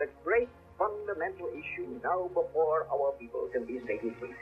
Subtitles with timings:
[0.00, 4.34] the great fundamental issue now before our people can be stated briefly.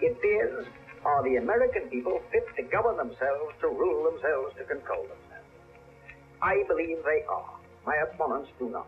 [0.00, 0.66] It is,
[1.04, 5.50] are the American people fit to govern themselves, to rule themselves, to control themselves?
[6.40, 7.58] I believe they are.
[7.84, 8.86] My opponents do not.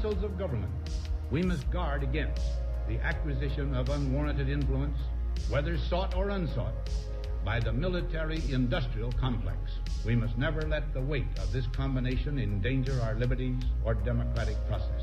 [0.00, 0.70] Councils of government,
[1.28, 2.40] we must guard against
[2.86, 4.96] the acquisition of unwarranted influence,
[5.50, 6.72] whether sought or unsought,
[7.44, 9.58] by the military industrial complex.
[10.06, 14.97] We must never let the weight of this combination endanger our liberties or democratic processes.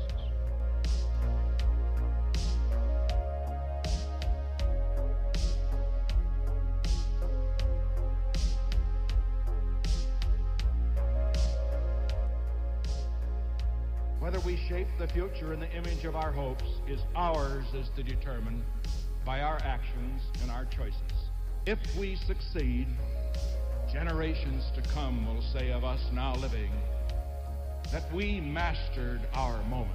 [14.98, 18.64] The future in the image of our hopes is ours is to determine
[19.26, 21.02] by our actions and our choices.
[21.66, 22.86] If we succeed,
[23.92, 26.70] generations to come will say of us now living
[27.92, 29.92] that we mastered our moment.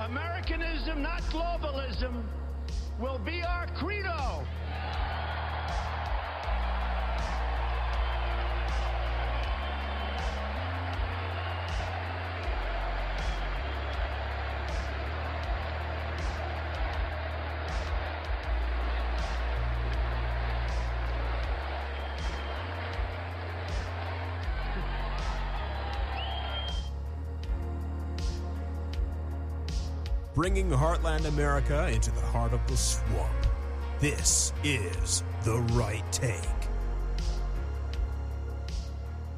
[0.00, 2.22] Americanism, not globalism,
[2.98, 4.44] will be our credo.
[30.40, 33.30] Bringing Heartland America into the heart of the swamp.
[33.98, 36.38] This is The Right Take.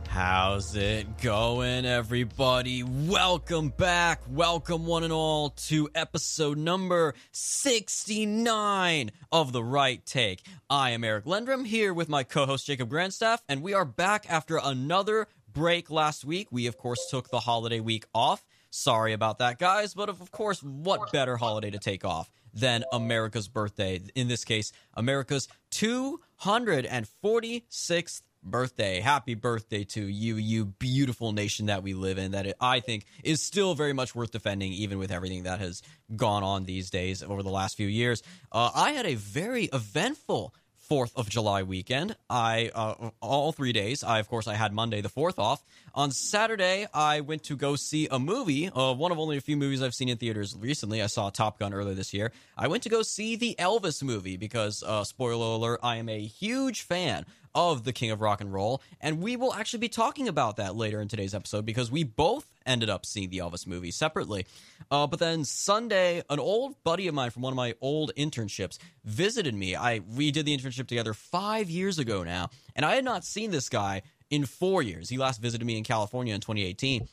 [0.07, 2.85] How's it going, everybody?
[2.85, 4.21] Welcome back.
[4.31, 10.45] Welcome, one and all, to episode number 69 of The Right Take.
[10.71, 14.27] I am Eric Lendrum here with my co host Jacob Grandstaff, and we are back
[14.31, 16.47] after another break last week.
[16.53, 18.45] We, of course, took the holiday week off.
[18.75, 23.47] Sorry about that, guys, but of course, what better holiday to take off than America's
[23.47, 24.01] birthday?
[24.15, 29.01] In this case, America's 246th birthday.
[29.01, 33.05] Happy birthday to you, you beautiful nation that we live in, that it, I think
[33.23, 35.83] is still very much worth defending, even with everything that has
[36.17, 38.23] gone on these days over the last few years.
[38.51, 40.55] Uh, I had a very eventful
[40.93, 42.17] Fourth of July weekend.
[42.29, 44.05] I uh, all three days.
[44.05, 45.63] I of course I had Monday the fourth off.
[45.95, 48.69] On Saturday, I went to go see a movie.
[48.69, 51.01] Uh, one of only a few movies I've seen in theaters recently.
[51.01, 52.31] I saw Top Gun earlier this year.
[52.59, 56.21] I went to go see the Elvis movie because, uh, spoiler alert, I am a
[56.21, 57.25] huge fan
[57.55, 60.75] of the King of Rock and Roll, and we will actually be talking about that
[60.75, 64.47] later in today's episode because we both ended up seeing the Elvis movie separately.
[64.91, 68.79] Uh, but then Sunday, an old buddy of mine from one of my old internships
[69.05, 69.75] visited me.
[69.75, 73.51] I we did the internship together five years ago now, and I had not seen
[73.51, 75.09] this guy in four years.
[75.09, 77.09] He last visited me in California in 2018.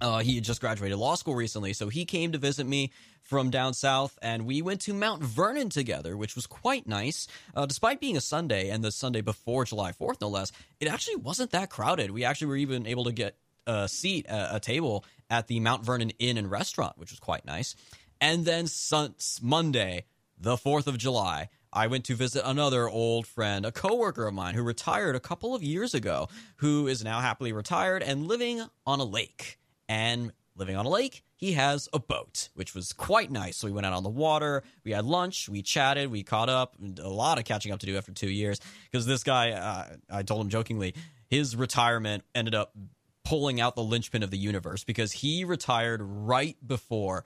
[0.00, 2.92] Uh, he had just graduated law school recently, so he came to visit me
[3.22, 7.26] from down south, and we went to Mount Vernon together, which was quite nice.
[7.54, 11.16] Uh, despite being a Sunday and the Sunday before July 4th, no less, it actually
[11.16, 12.10] wasn't that crowded.
[12.10, 13.36] We actually were even able to get
[13.66, 17.44] a seat, a, a table at the Mount Vernon Inn and Restaurant, which was quite
[17.44, 17.74] nice.
[18.20, 20.04] And then since Monday,
[20.40, 24.54] the 4th of July, I went to visit another old friend, a coworker of mine
[24.54, 29.00] who retired a couple of years ago, who is now happily retired and living on
[29.00, 29.58] a lake.
[29.88, 33.56] And living on a lake, he has a boat, which was quite nice.
[33.56, 36.74] So we went out on the water, we had lunch, we chatted, we caught up,
[37.00, 38.60] a lot of catching up to do after two years.
[38.90, 40.94] Because this guy, uh, I told him jokingly,
[41.28, 42.74] his retirement ended up
[43.24, 47.24] pulling out the linchpin of the universe because he retired right before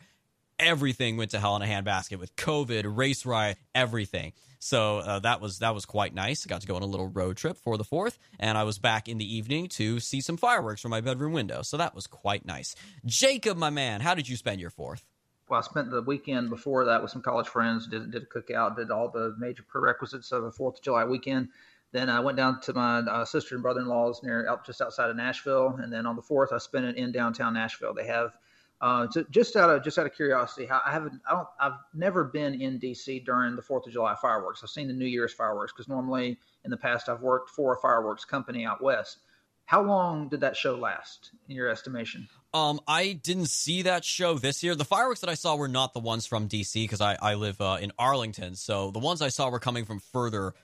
[0.58, 4.32] everything went to hell in a handbasket with COVID, race riot, everything.
[4.58, 6.46] So uh, that was that was quite nice.
[6.46, 8.78] I got to go on a little road trip for the fourth, and I was
[8.78, 11.62] back in the evening to see some fireworks from my bedroom window.
[11.62, 12.76] So that was quite nice.
[13.04, 15.04] Jacob, my man, how did you spend your fourth?
[15.52, 17.86] well, I spent the weekend before that with some college friends.
[17.86, 18.76] Did did a cookout.
[18.76, 21.48] Did all the major prerequisites of a Fourth of July weekend.
[21.92, 25.16] Then I went down to my uh, sister and brother-in-law's near out just outside of
[25.16, 27.92] Nashville, and then on the fourth, I spent it in downtown Nashville.
[27.92, 28.32] They have
[28.82, 32.60] uh, just out of just out of curiosity, I haven't I don't I've never been
[32.60, 34.60] in DC during the Fourth of July fireworks.
[34.64, 37.76] I've seen the New Year's fireworks because normally in the past I've worked for a
[37.76, 39.18] fireworks company out west.
[39.66, 42.28] How long did that show last, in your estimation?
[42.52, 44.74] Um, I didn't see that show this year.
[44.74, 47.60] The fireworks that I saw were not the ones from DC because I, I live
[47.60, 48.56] uh, in Arlington.
[48.56, 50.54] So the ones I saw were coming from further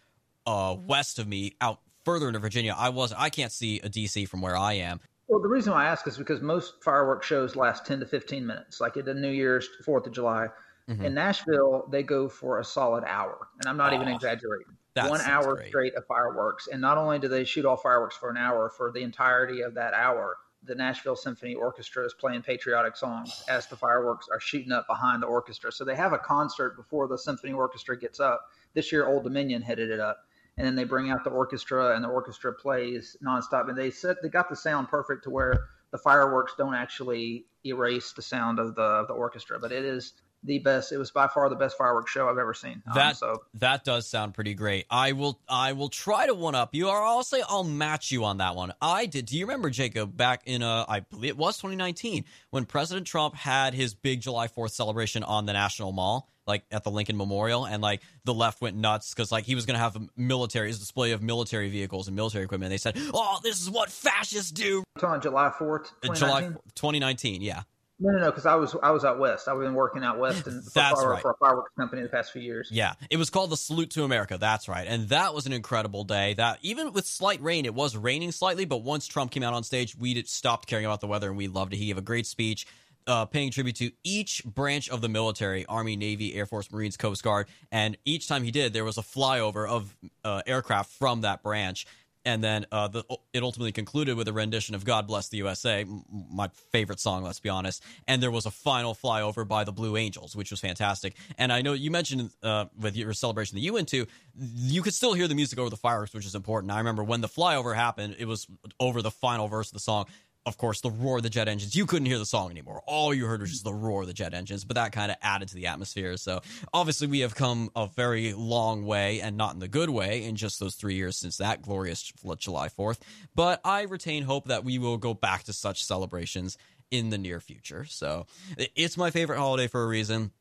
[0.45, 2.75] uh, west of me, out further into Virginia.
[2.77, 5.01] I was I can't see a DC from where I am.
[5.29, 8.47] Well, the reason why I ask is because most fireworks shows last 10 to 15
[8.47, 10.49] minutes, like at the New Year's, 4th of July.
[10.89, 11.05] Mm-hmm.
[11.05, 13.49] In Nashville, they go for a solid hour.
[13.61, 14.73] And I'm not oh, even exaggerating.
[14.97, 15.69] One hour great.
[15.69, 16.69] straight of fireworks.
[16.73, 19.75] And not only do they shoot all fireworks for an hour, for the entirety of
[19.75, 24.73] that hour, the Nashville Symphony Orchestra is playing patriotic songs as the fireworks are shooting
[24.73, 25.71] up behind the orchestra.
[25.71, 28.41] So they have a concert before the symphony orchestra gets up.
[28.75, 30.25] This year, Old Dominion headed it up
[30.59, 33.69] and then they bring out the orchestra and the orchestra plays nonstop.
[33.69, 38.13] And they said they got the sound perfect to where the fireworks don't actually erase
[38.13, 40.15] the sound of the of the orchestra, but it is
[40.45, 40.93] the best.
[40.93, 42.83] It was by far the best fireworks show I've ever seen.
[42.87, 44.87] Um, that so that does sound pretty great.
[44.91, 48.25] I will I will try to one up you, or I'll say I'll match you
[48.25, 48.73] on that one.
[48.81, 49.27] I did.
[49.27, 53.35] Do you remember Jacob back in uh I believe it was 2019 when President Trump
[53.35, 56.31] had his big July 4th celebration on the National Mall?
[56.49, 59.67] like at the Lincoln Memorial, and like the left went nuts because like he was
[59.67, 62.71] gonna have a military his display of military vehicles and military equipment.
[62.71, 67.63] They said, "Oh, this is what fascists do." on July fourth, July 2019, yeah.
[68.01, 69.49] No, no, no, because I was I was out west.
[69.49, 71.21] I've been working out west and for, That's right.
[71.21, 72.69] for a fireworks company the past few years.
[72.71, 74.39] Yeah, it was called the Salute to America.
[74.39, 76.35] That's right, and that was an incredible day.
[76.35, 79.65] That even with slight rain, it was raining slightly, but once Trump came out on
[79.65, 81.77] stage, we stopped caring about the weather and we loved it.
[81.77, 82.67] He gave a great speech
[83.09, 87.25] uh, paying tribute to each branch of the military Army, Navy, Air Force, Marines, Coast
[87.25, 87.49] Guard.
[87.73, 91.87] And each time he did, there was a flyover of uh, aircraft from that branch.
[92.25, 95.87] And then uh, the, it ultimately concluded with a rendition of God Bless the USA,
[96.31, 97.83] my favorite song, let's be honest.
[98.07, 101.17] And there was a final flyover by the Blue Angels, which was fantastic.
[101.39, 104.95] And I know you mentioned uh, with your celebration that you went to, you could
[104.95, 106.73] still hear the music over the fireworks, which is important.
[106.73, 108.47] I remember when the flyover happened, it was
[108.79, 110.07] over the final verse of the song
[110.49, 111.77] of course, the roar of the jet engines.
[111.77, 112.83] You couldn't hear the song anymore.
[112.87, 115.19] All you heard was just the roar of the jet engines, but that kind of
[115.23, 116.17] added to the atmosphere.
[116.17, 116.41] So
[116.73, 120.35] obviously, we have come a very long way, and not in the good way, in
[120.35, 122.99] just those three years since that glorious July 4th.
[123.35, 126.57] But I retain hope that we will go back to such celebrations
[126.91, 127.85] in the near future.
[127.85, 130.33] So it's my favorite holiday for a reason.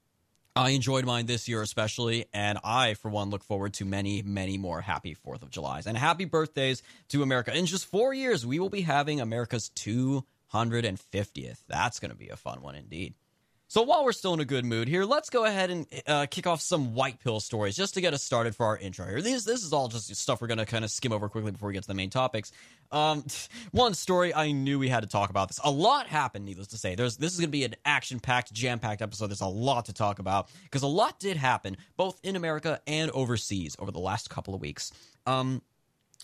[0.57, 4.57] I enjoyed mine this year especially, and I, for one, look forward to many, many
[4.57, 7.56] more happy 4th of Julys and happy birthdays to America.
[7.56, 11.59] In just four years, we will be having America's 250th.
[11.68, 13.13] That's going to be a fun one indeed.
[13.69, 16.48] So while we're still in a good mood here, let's go ahead and uh, kick
[16.48, 19.22] off some white pill stories just to get us started for our intro here.
[19.22, 21.68] This this is all just stuff we're going to kind of skim over quickly before
[21.68, 22.54] we get to the main topics.
[22.94, 23.25] Um,
[23.72, 25.60] one story I knew we had to talk about this.
[25.66, 26.96] A lot happened, needless to say.
[26.96, 29.28] There's this is going to be an action packed, jam packed episode.
[29.28, 33.12] There's a lot to talk about because a lot did happen both in America and
[33.12, 34.94] overseas over the last couple of weeks.
[35.25, 35.62] Um,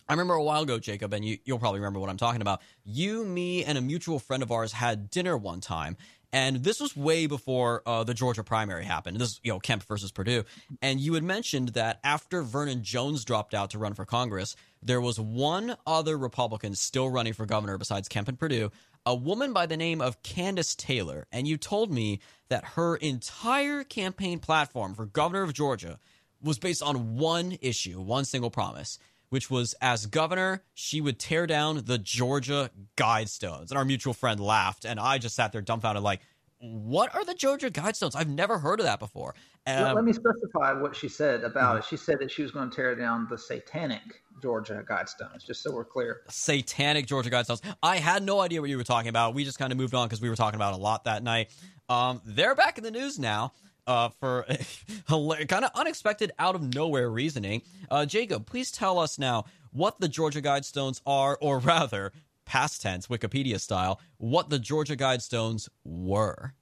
[0.08, 2.62] I remember a while ago, Jacob, and you, will probably remember what I'm talking about.
[2.84, 5.96] You, me, and a mutual friend of ours had dinner one time,
[6.34, 9.18] and this was way before uh, the Georgia primary happened.
[9.18, 10.44] This, you know, Kemp versus Perdue.
[10.82, 15.00] And you had mentioned that after Vernon Jones dropped out to run for Congress, there
[15.00, 18.72] was one other Republican still running for governor besides Kemp and Perdue,
[19.06, 21.28] a woman by the name of Kandiss Taylor.
[21.32, 22.20] And you told me
[22.50, 26.00] that her entire campaign platform for governor of Georgia
[26.42, 28.98] was based on one issue, one single promise
[29.34, 33.72] which was as governor, she would tear down the Georgia Guidestones.
[33.72, 36.22] And our mutual friend laughed, and I just sat there dumbfounded, like,
[36.60, 38.16] what are the Georgia Guidestones?
[38.16, 39.34] I've never heard of that before.
[39.66, 41.80] Um, let me specify what she said about mm-hmm.
[41.80, 41.86] it.
[41.86, 45.74] She said that she was going to tear down the satanic Georgia Guidestones, just so
[45.74, 46.22] we're clear.
[46.30, 47.64] Satanic Georgia Guidestones.
[47.82, 49.34] I had no idea what you were talking about.
[49.34, 51.50] We just kind of moved on because we were talking about a lot that night.
[51.90, 53.52] Um, they're back in the news now
[53.88, 54.46] uh, for
[55.08, 57.62] kind of unexpected, out of nowhere reasoning.
[57.90, 62.12] Uh, Jacob, please tell us now what the Georgia Guidestones are, or rather,
[62.46, 66.54] past tense, Wikipedia style, what the Georgia Guidestones were.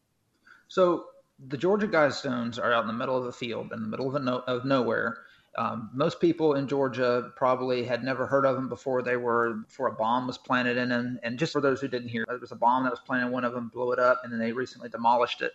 [0.67, 1.05] So
[1.47, 4.21] the Georgia Guidestones are out in the middle of the field, in the middle of,
[4.23, 5.17] no- of nowhere.
[5.57, 9.87] Um, most people in Georgia probably had never heard of them before they were before
[9.87, 11.19] a bomb was planted in them.
[11.23, 13.31] And just for those who didn't hear, there was a bomb that was planted.
[13.31, 15.51] One of them blew it up, and then they recently demolished it.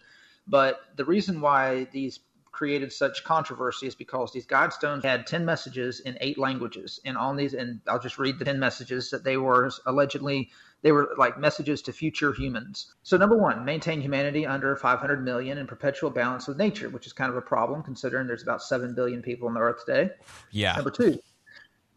[0.46, 2.20] But the reason why these
[2.56, 6.98] created such controversy is because these guide stones had 10 messages in eight languages.
[7.04, 10.50] And on these, and I'll just read the 10 messages that they were allegedly,
[10.80, 12.94] they were like messages to future humans.
[13.02, 17.12] So, number one, maintain humanity under 500 million in perpetual balance with nature, which is
[17.12, 20.12] kind of a problem considering there's about 7 billion people on the earth today.
[20.50, 20.76] Yeah.
[20.76, 21.18] Number two,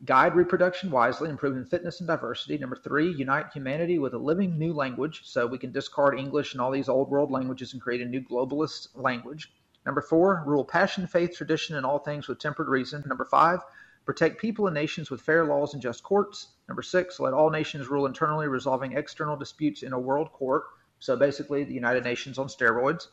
[0.05, 2.57] guide reproduction wisely, improving fitness and diversity.
[2.57, 6.61] Number three, unite humanity with a living new language so we can discard English and
[6.61, 9.51] all these old world languages and create a new globalist language.
[9.85, 13.03] Number four, rule passion, faith, tradition, and all things with tempered reason.
[13.07, 13.59] Number five,
[14.05, 16.47] protect people and nations with fair laws and just courts.
[16.67, 20.63] Number six, let all nations rule internally, resolving external disputes in a world court.
[20.99, 23.07] So basically, the United Nations on steroids.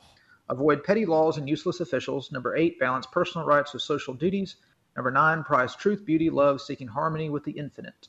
[0.48, 2.30] Avoid petty laws and useless officials.
[2.30, 4.56] Number eight, balance personal rights with social duties.
[4.96, 8.08] Number nine, prize truth, beauty, love, seeking harmony with the infinite.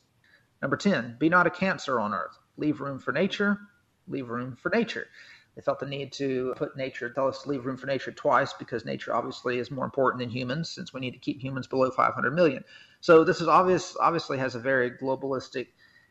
[0.62, 2.38] Number 10, be not a cancer on earth.
[2.56, 3.60] Leave room for nature.
[4.08, 5.06] Leave room for nature.
[5.54, 8.52] They felt the need to put nature, tell us to leave room for nature twice
[8.52, 11.90] because nature obviously is more important than humans since we need to keep humans below
[11.90, 12.64] 500 million.
[13.00, 15.66] So this is obvious, obviously has a very globalistic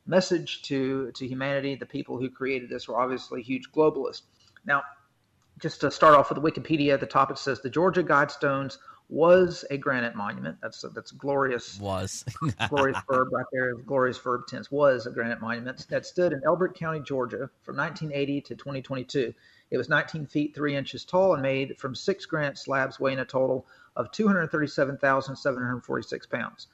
[0.06, 1.76] message to, to humanity.
[1.76, 4.24] The people who created this were obviously huge globalists.
[4.66, 4.84] Now,
[5.60, 8.78] just to start off with Wikipedia, at the top it says the Georgia Guidestones
[9.10, 10.58] was a granite monument.
[10.62, 11.80] That's that's glorious.
[11.80, 12.26] Was
[12.70, 13.74] glorious verb right there.
[13.76, 18.42] Glorious verb tense was a granite monument that stood in Elbert County, Georgia, from 1980
[18.42, 19.34] to 2022.
[19.72, 23.26] It was 19 feet 3 inches tall and made from six granite slabs weighing a
[23.26, 26.68] total of 237,746 pounds.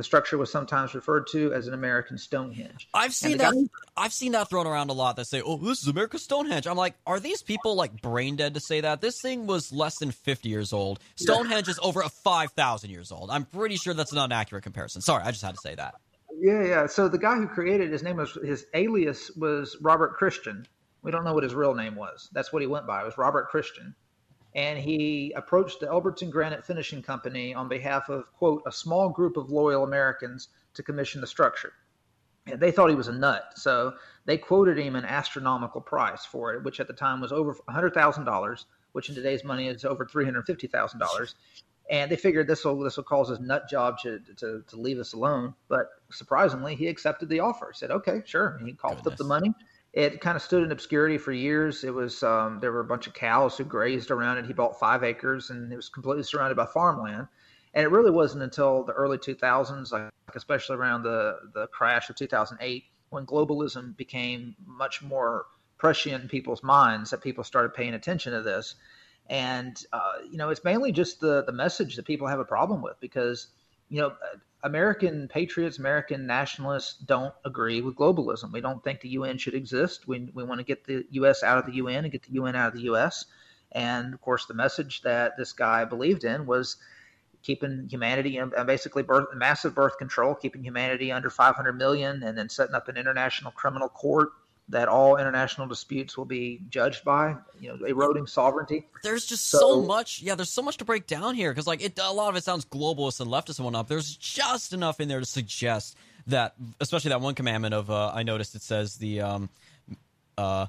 [0.00, 2.88] The structure was sometimes referred to as an American Stonehenge.
[2.94, 3.52] I've seen that.
[3.52, 3.60] Guy,
[3.98, 5.16] I've seen that thrown around a lot.
[5.16, 8.54] That say, "Oh, this is America Stonehenge." I'm like, are these people like brain dead
[8.54, 9.02] to say that?
[9.02, 11.00] This thing was less than 50 years old.
[11.16, 11.72] Stonehenge yeah.
[11.72, 13.30] is over 5,000 years old.
[13.30, 15.02] I'm pretty sure that's not an accurate comparison.
[15.02, 15.96] Sorry, I just had to say that.
[16.40, 16.86] Yeah, yeah.
[16.86, 20.66] So the guy who created his name was his alias was Robert Christian.
[21.02, 22.30] We don't know what his real name was.
[22.32, 23.02] That's what he went by.
[23.02, 23.94] It was Robert Christian
[24.54, 29.36] and he approached the Elberton Granite Finishing Company on behalf of, quote, a small group
[29.36, 31.72] of loyal Americans to commission the structure.
[32.46, 36.54] And they thought he was a nut, so they quoted him an astronomical price for
[36.54, 41.34] it, which at the time was over $100,000, which in today's money is over $350,000.
[41.90, 45.00] And they figured this will this will cause his nut job to, to, to leave
[45.00, 45.54] us alone.
[45.68, 47.72] But surprisingly, he accepted the offer.
[47.74, 49.14] Said, "Okay, sure." And he coughed Goodness.
[49.14, 49.52] up the money
[49.92, 51.82] it kind of stood in obscurity for years.
[51.82, 54.46] It was um, there were a bunch of cows who grazed around it.
[54.46, 57.26] He bought five acres, and it was completely surrounded by farmland.
[57.74, 62.16] And it really wasn't until the early 2000s, like especially around the the crash of
[62.16, 68.32] 2008, when globalism became much more prescient in people's minds, that people started paying attention
[68.32, 68.76] to this.
[69.28, 72.80] And uh, you know, it's mainly just the the message that people have a problem
[72.80, 73.48] with because
[73.88, 74.12] you know
[74.62, 78.52] American patriots, American nationalists don't agree with globalism.
[78.52, 80.06] We don't think the UN should exist.
[80.06, 82.56] We, we want to get the US out of the UN and get the UN
[82.56, 83.24] out of the US.
[83.72, 86.76] And of course, the message that this guy believed in was
[87.42, 92.48] keeping humanity, uh, basically birth, massive birth control, keeping humanity under 500 million, and then
[92.48, 94.30] setting up an international criminal court
[94.70, 98.86] that all international disputes will be judged by, you know, eroding sovereignty.
[99.02, 100.34] There's just so, so much, yeah.
[100.34, 102.64] There's so much to break down here because, like, it a lot of it sounds
[102.64, 103.88] globalist and leftist and whatnot.
[103.88, 105.96] There's just enough in there to suggest
[106.28, 109.48] that, especially that one commandment of, uh, I noticed it says the, um,
[110.38, 110.66] uh,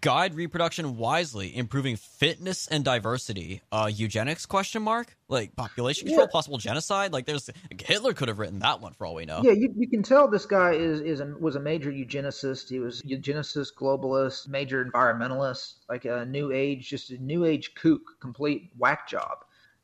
[0.00, 3.62] guide reproduction wisely, improving fitness and diversity.
[3.70, 4.46] Uh, eugenics?
[4.46, 5.16] Question mark.
[5.28, 6.32] Like population control, yeah.
[6.32, 7.12] possible genocide.
[7.12, 7.50] Like there's
[7.80, 9.40] Hitler could have written that one for all we know.
[9.42, 12.68] Yeah, you, you can tell this guy is is a, was a major eugenicist.
[12.68, 18.02] He was eugenicist, globalist, major environmentalist, like a new age, just a new age kook,
[18.20, 19.38] complete whack job.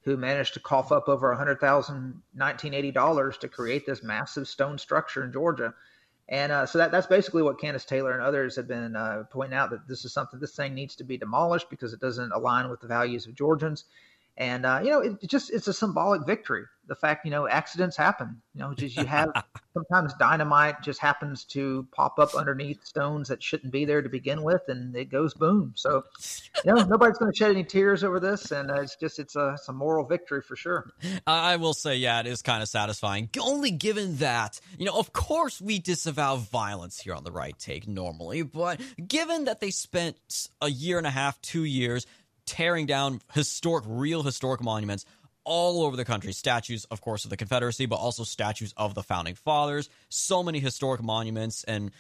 [0.04, 4.49] Who managed to cough up over a hundred thousand 1980 dollars to create this massive
[4.49, 5.75] stone structure in Georgia
[6.28, 9.56] and uh, so that, that's basically what Kandiss Taylor and others have been uh, pointing
[9.56, 12.70] out that this is something, this thing needs to be demolished because it doesn't align
[12.70, 13.84] with the values of Georgians.
[14.36, 17.48] And, uh, you know, it, it just, it's a symbolic victory the fact you know
[17.48, 19.30] accidents happen you know just you have
[19.74, 24.42] sometimes dynamite just happens to pop up underneath stones that shouldn't be there to begin
[24.42, 25.72] with and it goes boom.
[25.76, 26.04] So
[26.64, 29.36] you know nobody's going to shed any tears over this and uh, it's just it's
[29.36, 30.90] a, it's a moral victory for sure.
[31.26, 33.30] I will say yeah it is kind of satisfying.
[33.40, 37.86] Only given that you know of course we disavow violence here on the right take
[37.86, 42.06] normally but given that they spent a year and a half two years
[42.46, 45.04] tearing down historic real historic monuments
[45.44, 46.32] all over the country.
[46.32, 49.88] Statues, of course, of the Confederacy, but also statues of the founding fathers.
[50.08, 51.90] So many historic monuments and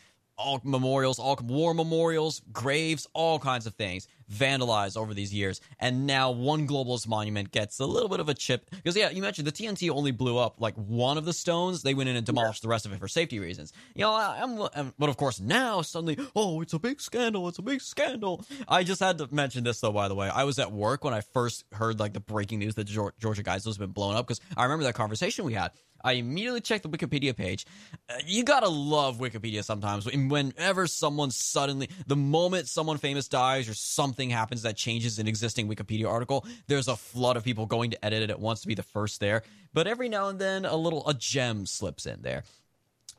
[0.42, 5.60] all memorials, all war memorials, graves, all kinds of things vandalized over these years.
[5.78, 9.22] And now one globalist monument gets a little bit of a chip because yeah, you
[9.22, 11.82] mentioned the TNT only blew up like one of the stones.
[11.82, 12.68] They went in and demolished yeah.
[12.68, 13.72] the rest of it for safety reasons.
[13.94, 17.48] You know, I, am I'm, but of course now suddenly, oh, it's a big scandal.
[17.48, 18.44] It's a big scandal.
[18.68, 19.92] I just had to mention this though.
[19.92, 22.74] By the way, I was at work when I first heard like the breaking news
[22.76, 25.72] that Georgia Guidestones has been blown up because I remember that conversation we had.
[26.04, 27.66] I immediately checked the Wikipedia page.
[28.08, 30.06] Uh, you gotta love Wikipedia sometimes.
[30.06, 35.68] Whenever someone suddenly, the moment someone famous dies or something happens that changes an existing
[35.68, 38.74] Wikipedia article, there's a flood of people going to edit it at once to be
[38.74, 39.42] the first there.
[39.72, 42.44] But every now and then, a little a gem slips in there.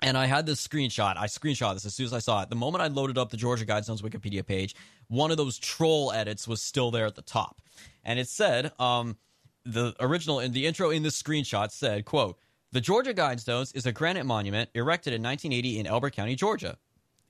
[0.02, 1.16] And I had this screenshot.
[1.16, 2.50] I screenshot this as soon as I saw it.
[2.50, 4.76] The moment I loaded up the Georgia Guidestones Wikipedia page,
[5.08, 7.62] one of those troll edits was still there at the top,
[8.04, 9.18] and it said, um,
[9.66, 12.38] the original in the intro in this screenshot said, "quote."
[12.74, 16.80] The Georgia Guidestones is a granite monument erected in 1980 in Elbert County, Georgia.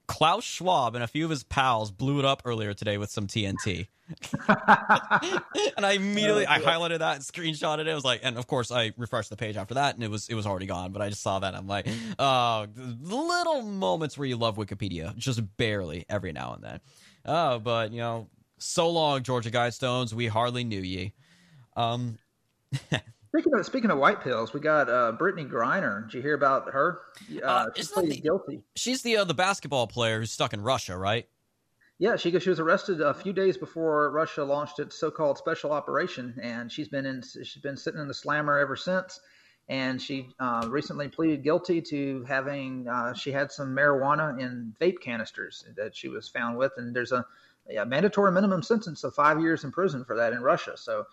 [0.08, 3.28] Klaus Schwab and a few of his pals blew it up earlier today with some
[3.28, 3.88] TNT.
[4.48, 7.88] and I immediately I highlighted that and screenshotted it.
[7.90, 10.30] I was like, and of course I refreshed the page after that and it was
[10.30, 10.94] it was already gone.
[10.94, 11.56] But I just saw that.
[11.56, 12.66] I'm like, oh,
[13.02, 16.80] little moments where you love Wikipedia, just barely every now and then.
[17.26, 20.14] Oh, but you know, so long, Georgia Guidestones.
[20.14, 21.12] We hardly knew ye.
[21.76, 22.18] Um,
[23.34, 26.04] Speaking of speaking of white pills, we got uh, Brittney Griner.
[26.04, 27.00] Did you hear about her?
[27.42, 28.62] Uh, uh, she's the, guilty.
[28.76, 31.28] She's the uh, the basketball player who's stuck in Russia, right?
[31.98, 36.36] Yeah, she she was arrested a few days before Russia launched its so-called special operation,
[36.44, 39.20] and she's been in she's been sitting in the slammer ever since.
[39.68, 45.00] And she uh, recently pleaded guilty to having uh, she had some marijuana in vape
[45.02, 47.26] canisters that she was found with, and there's a,
[47.76, 50.74] a mandatory minimum sentence of five years in prison for that in Russia.
[50.76, 51.08] So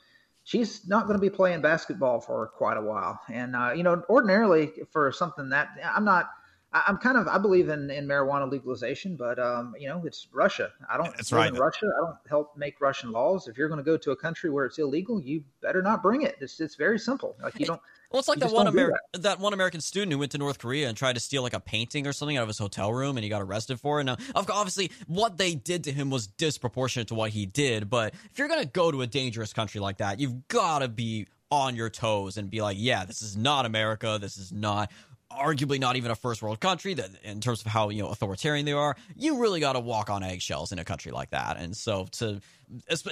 [0.44, 3.20] she's not going to be playing basketball for quite a while.
[3.32, 6.30] And uh, you know, ordinarily for something that I'm not.
[6.72, 10.70] I'm kind of I believe in, in marijuana legalization, but um, you know it's Russia.
[10.88, 11.48] I don't That's right.
[11.48, 11.86] in Russia.
[11.86, 13.48] I don't help make Russian laws.
[13.48, 16.22] If you're going to go to a country where it's illegal, you better not bring
[16.22, 16.36] it.
[16.40, 17.36] It's it's very simple.
[17.42, 17.80] Like you don't.
[18.10, 19.22] Well, it's like that one American that.
[19.22, 19.40] that.
[19.40, 22.06] one American student who went to North Korea and tried to steal like a painting
[22.06, 24.04] or something out of his hotel room, and he got arrested for it.
[24.04, 27.88] Now, obviously, what they did to him was disproportionate to what he did.
[27.88, 31.28] But if you're gonna go to a dangerous country like that, you've got to be
[31.50, 34.18] on your toes and be like, yeah, this is not America.
[34.20, 34.90] This is not
[35.30, 38.66] arguably not even a first world country that in terms of how you know authoritarian
[38.66, 41.56] they are you really got to walk on eggshells in a country like that.
[41.56, 42.40] And so to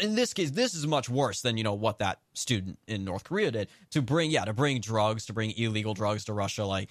[0.00, 3.25] in this case this is much worse than you know what that student in north
[3.25, 6.64] korea did to bring yeah to bring drugs to bring illegal drugs to russia.
[6.64, 6.90] Like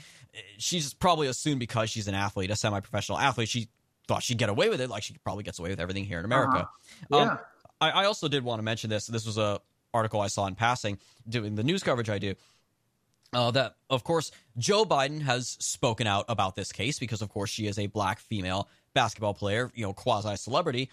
[0.57, 3.67] she's probably assumed because she's an athlete a semi-professional athlete she
[4.07, 4.89] thought she'd get away with it.
[4.89, 6.69] Like she probably gets away with everything here in america.
[7.11, 7.17] Uh-huh.
[7.17, 7.31] yeah.
[7.31, 7.39] Um,
[7.79, 9.05] I, I also did want to mention this.
[9.05, 9.59] This was a
[9.93, 12.35] article i saw in passing doing the news coverage i do
[13.33, 17.49] uh, that, of course, Joe Biden has spoken out about this case because, of course,
[17.49, 20.89] she is a black female basketball player, you know, quasi celebrity.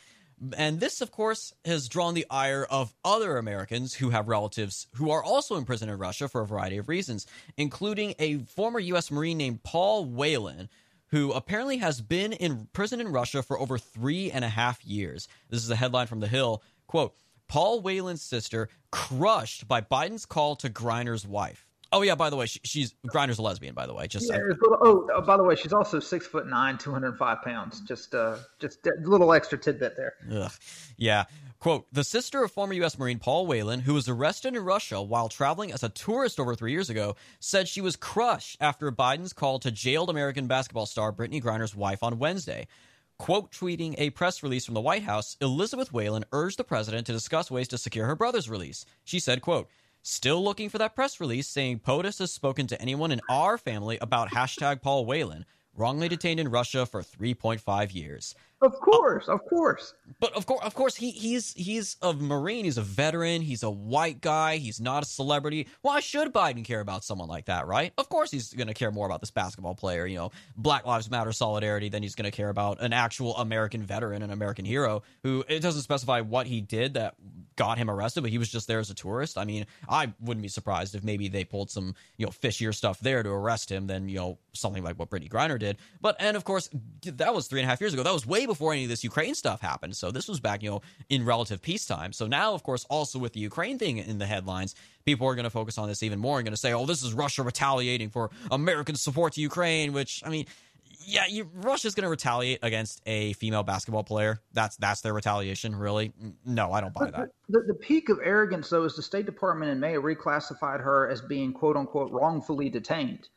[0.57, 5.11] And this, of course, has drawn the ire of other Americans who have relatives who
[5.11, 9.11] are also in prison in Russia for a variety of reasons, including a former U.S.
[9.11, 10.69] Marine named Paul Whelan,
[11.09, 15.29] who apparently has been in prison in Russia for over three and a half years.
[15.49, 16.63] This is a headline from The Hill.
[16.89, 17.15] Quote,
[17.47, 21.67] Paul Whelan's sister crushed by Biden's call to Griner's wife.
[21.95, 23.73] Oh yeah, by the way, she, she's Griner's a lesbian.
[23.73, 26.49] By the way, just yeah, little, oh, oh, by the way, she's also six foot
[26.49, 27.81] nine, two hundred five pounds.
[27.83, 30.15] Just uh, just a little extra tidbit there.
[30.33, 30.53] Ugh.
[30.97, 31.25] Yeah.
[31.61, 32.99] Quote: The sister of former U.S.
[32.99, 36.73] Marine Paul Whelan, who was arrested in Russia while traveling as a tourist over three
[36.73, 41.41] years ago, said she was crushed after Biden's call to jailed American basketball star Brittney
[41.41, 42.67] Griner's wife on Wednesday.
[43.19, 47.13] Quote tweeting a press release from the White House, Elizabeth Whelan urged the president to
[47.13, 48.85] discuss ways to secure her brother's release.
[49.05, 49.69] She said, quote,
[50.07, 53.97] Still looking for that press release saying POTUS has spoken to anyone in our family
[54.03, 58.35] about hashtag Paul Whelan, wrongly detained in Russia for 3.5 years.
[58.65, 58.79] Of oh.
[58.79, 59.95] course, of course.
[60.21, 62.65] But of course, of course, he he's he's a marine.
[62.65, 63.43] He's a veteran.
[63.43, 64.57] He's a white guy.
[64.57, 65.69] He's not a celebrity.
[65.83, 67.67] Why should Biden care about someone like that?
[67.67, 67.93] Right?
[67.99, 70.07] Of course, he's going to care more about this basketball player.
[70.07, 73.83] You know, Black Lives Matter solidarity than he's going to care about an actual American
[73.83, 77.15] veteran, an American hero who it doesn't specify what he did that
[77.57, 79.39] got him arrested, but he was just there as a tourist.
[79.39, 82.99] I mean, I wouldn't be surprised if maybe they pulled some you know fishier stuff
[83.01, 85.77] there to arrest him than you know something like what Brittney Griner did.
[86.01, 86.71] But and of course,
[87.03, 88.03] that was three and a half years ago.
[88.03, 89.97] That was way before any of this Ukraine stuff happened.
[89.97, 92.13] So this was back, you know, in relative peacetime.
[92.13, 95.45] So now, of course, also with the Ukraine thing in the headlines, people are going
[95.45, 98.11] to focus on this even more and going to say, oh, this is Russia retaliating
[98.11, 100.47] for American support to Ukraine, which, I mean,
[101.07, 104.41] yeah, you, Russia's going to retaliate against a female basketball player.
[104.53, 106.13] That's that's their retaliation, really.
[106.45, 107.29] No, I don't buy that.
[107.49, 111.09] The, the, the, peak of arrogance, though, is the State Department in May reclassified her
[111.11, 113.29] as being "quote unquote" wrongfully detained.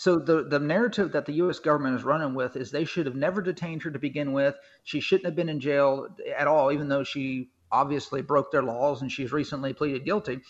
[0.00, 1.58] So the the narrative that the U.S.
[1.58, 4.56] government is running with is they should have never detained her to begin with.
[4.82, 6.08] She shouldn't have been in jail
[6.38, 10.40] at all, even though she obviously broke their laws and she's recently pleaded guilty.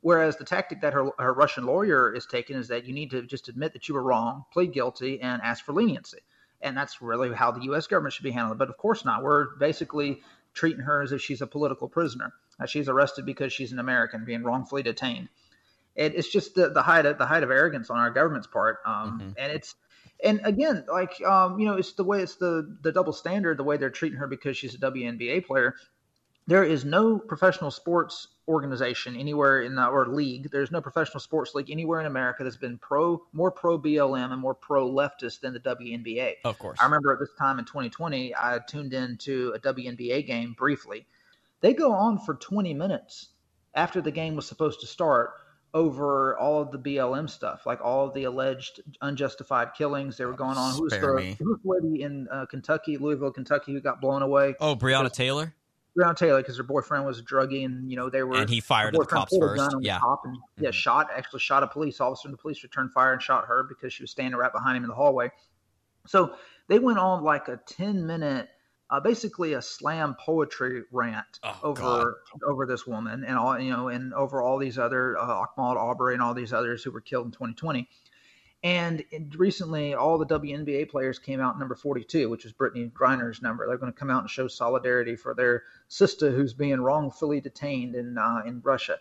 [0.00, 3.22] Whereas the tactic that her, her Russian lawyer is taking is that you need to
[3.22, 6.20] just admit that you were wrong, plead guilty, and ask for leniency.
[6.62, 7.88] And that's really how the U.S.
[7.88, 8.58] government should be handling it.
[8.58, 9.24] But of course not.
[9.24, 10.22] We're basically
[10.54, 12.32] treating her as if she's a political prisoner.
[12.60, 15.30] Now, she's arrested because she's an American being wrongfully detained.
[15.96, 18.78] It, it's just the, the height of the height of arrogance on our government's part.
[18.86, 19.30] Um, mm-hmm.
[19.38, 19.74] And it's
[20.22, 23.64] and again, like um, you know, it's the way it's the the double standard, the
[23.64, 25.74] way they're treating her because she's a WNBA player.
[26.46, 30.50] There is no professional sports organization anywhere in the or league.
[30.50, 34.40] There's no professional sports league anywhere in America that's been pro more pro BLM and
[34.40, 36.36] more pro leftist than the WNBA.
[36.44, 36.78] Of course.
[36.80, 41.06] I remember at this time in 2020, I tuned into a WNBA game briefly.
[41.60, 43.28] They go on for 20 minutes
[43.74, 45.30] after the game was supposed to start
[45.72, 50.32] over all of the BLM stuff, like all of the alleged unjustified killings that were
[50.32, 50.74] going on.
[50.74, 54.54] Who's the, who's the lady in uh, Kentucky, Louisville, Kentucky, who got blown away?
[54.60, 55.54] Oh, Breonna Taylor.
[55.96, 58.36] Breonna Taylor because her boyfriend was a druggie, and you know they were.
[58.36, 59.76] And he fired at the cops first.
[59.80, 60.64] Yeah, cop and, mm-hmm.
[60.64, 63.64] yeah, shot actually shot a police officer, and the police returned fire and shot her
[63.68, 65.30] because she was standing right behind him in the hallway.
[66.06, 66.34] So
[66.68, 68.48] they went on like a ten minute,
[68.90, 72.06] uh, basically a slam poetry rant oh, over God.
[72.46, 76.22] over this woman and all you know, and over all these other uh, Arbery and
[76.22, 77.88] all these others who were killed in 2020.
[78.62, 79.04] And
[79.38, 83.66] recently, all the WNBA players came out number 42, which is Brittney Griner's number.
[83.66, 87.94] They're going to come out and show solidarity for their sister who's being wrongfully detained
[87.94, 88.98] in uh, in Russia.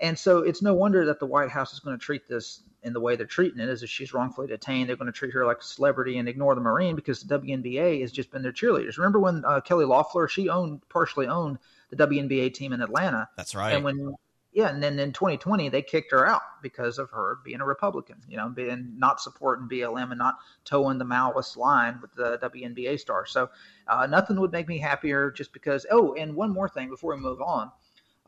[0.00, 2.92] And so it's no wonder that the White House is going to treat this in
[2.94, 4.88] the way they're treating it, as if she's wrongfully detained.
[4.88, 8.00] They're going to treat her like a celebrity and ignore the Marine because the WNBA
[8.00, 8.96] has just been their cheerleaders.
[8.96, 11.58] Remember when uh, Kelly Loeffler, she owned partially owned
[11.90, 13.28] the WNBA team in Atlanta.
[13.36, 13.74] That's right.
[13.74, 14.14] And when
[14.52, 18.16] yeah, and then in 2020 they kicked her out because of her being a Republican,
[18.28, 22.98] you know, being not supporting BLM and not toeing the Maoist line with the WNBA
[22.98, 23.26] star.
[23.26, 23.50] So
[23.86, 25.86] uh, nothing would make me happier just because.
[25.90, 27.70] Oh, and one more thing before we move on.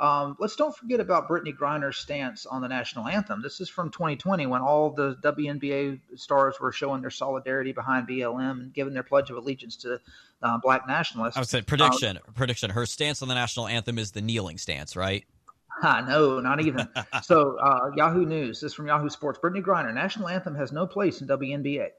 [0.03, 3.41] Um, let's don't forget about Brittney Griner's stance on the national anthem.
[3.41, 8.51] This is from 2020 when all the WNBA stars were showing their solidarity behind BLM
[8.51, 10.01] and giving their pledge of allegiance to
[10.43, 11.37] uh, black nationalists.
[11.37, 12.17] I would say prediction.
[12.17, 12.71] Um, prediction.
[12.71, 15.25] Her stance on the national anthem is the kneeling stance, right?
[15.85, 16.89] no, not even.
[17.23, 18.61] so, uh, Yahoo News.
[18.61, 19.39] This is from Yahoo Sports.
[19.39, 19.95] Brittney Griner.
[19.95, 21.91] National anthem has no place in WNBA.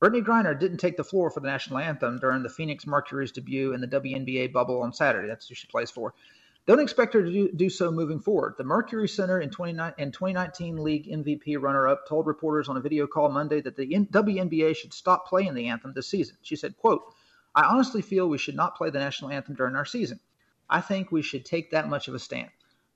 [0.00, 3.72] Brittney Griner didn't take the floor for the national anthem during the Phoenix Mercury's debut
[3.72, 5.26] in the WNBA bubble on Saturday.
[5.26, 6.14] That's who she plays for.
[6.68, 8.56] Don't expect her to do, do so moving forward.
[8.58, 13.06] The Mercury Center in, 29, in 2019 league MVP runner-up told reporters on a video
[13.06, 16.36] call Monday that the WNBA should stop playing the anthem this season.
[16.42, 17.00] She said, quote,
[17.54, 20.20] I honestly feel we should not play the national anthem during our season.
[20.68, 22.50] I think we should take that much of a stand.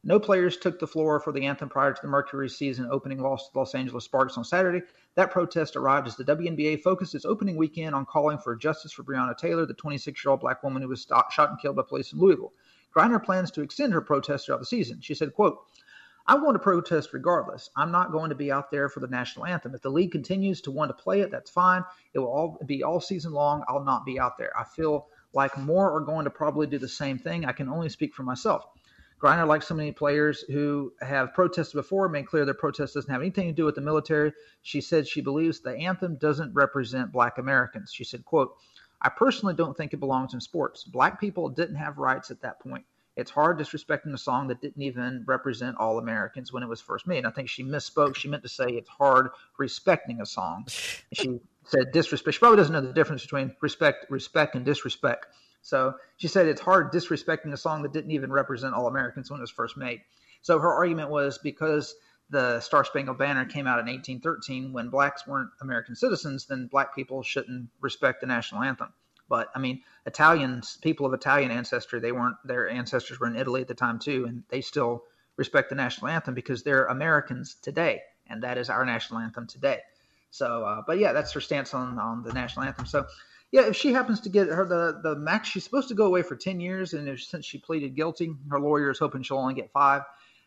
[0.05, 3.49] No players took the floor for the anthem prior to the Mercury season opening loss
[3.49, 4.85] to Los Angeles Sparks on Saturday.
[5.15, 9.03] That protest arrived as the WNBA focused its opening weekend on calling for justice for
[9.03, 12.13] Breonna Taylor, the 26 year old black woman who was shot and killed by police
[12.13, 12.53] in Louisville.
[12.95, 15.01] Griner plans to extend her protest throughout the season.
[15.01, 15.59] She said, quote,
[16.27, 17.69] I'm going to protest regardless.
[17.77, 19.75] I'm not going to be out there for the national anthem.
[19.75, 21.85] If the league continues to want to play it, that's fine.
[22.15, 23.65] It will all be all season long.
[23.67, 24.53] I'll not be out there.
[24.59, 27.45] I feel like more are going to probably do the same thing.
[27.45, 28.67] I can only speak for myself.
[29.21, 33.21] Griner, like so many players who have protested before, made clear their protest doesn't have
[33.21, 34.33] anything to do with the military.
[34.63, 37.93] She said she believes the anthem doesn't represent black Americans.
[37.93, 38.57] She said, quote,
[39.03, 40.85] I personally don't think it belongs in sports.
[40.85, 42.85] Black people didn't have rights at that point.
[43.17, 47.07] It's hard disrespecting a song that didn't even represent all Americans when it was first
[47.07, 47.19] made.
[47.19, 48.17] And I think she misspoke.
[48.17, 50.67] She meant to say it's hard respecting a song.
[50.69, 52.35] She said disrespect.
[52.35, 55.27] She probably doesn't know the difference between respect, respect, and disrespect.
[55.61, 59.41] So she said it's hard disrespecting a song that didn't even represent all Americans when
[59.41, 60.01] it was first made.
[60.41, 61.95] So her argument was because
[62.33, 66.95] the Star Spangled Banner came out in 1813 when blacks weren't American citizens, then black
[66.95, 68.89] people shouldn't respect the national anthem.
[69.29, 73.61] But I mean, Italians, people of Italian ancestry, they weren't their ancestors were in Italy
[73.61, 75.05] at the time too, and they still
[75.37, 79.81] respect the national anthem because they're Americans today, and that is our national anthem today.
[80.31, 82.87] So, uh, but yeah, that's her stance on on the national anthem.
[82.87, 83.07] So
[83.51, 86.23] yeah, if she happens to get her the the max, she's supposed to go away
[86.23, 89.55] for ten years, and if, since she pleaded guilty, her lawyer is hoping she'll only
[89.55, 90.03] get five.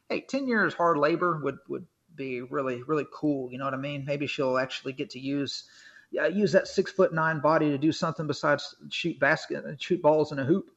[0.10, 3.52] Hey, ten years hard labor would would be really really cool.
[3.52, 4.06] You know what I mean?
[4.06, 5.63] Maybe she'll actually get to use
[6.12, 10.32] yeah, use that six foot nine body to do something besides shoot basket shoot balls
[10.32, 10.70] in a hoop.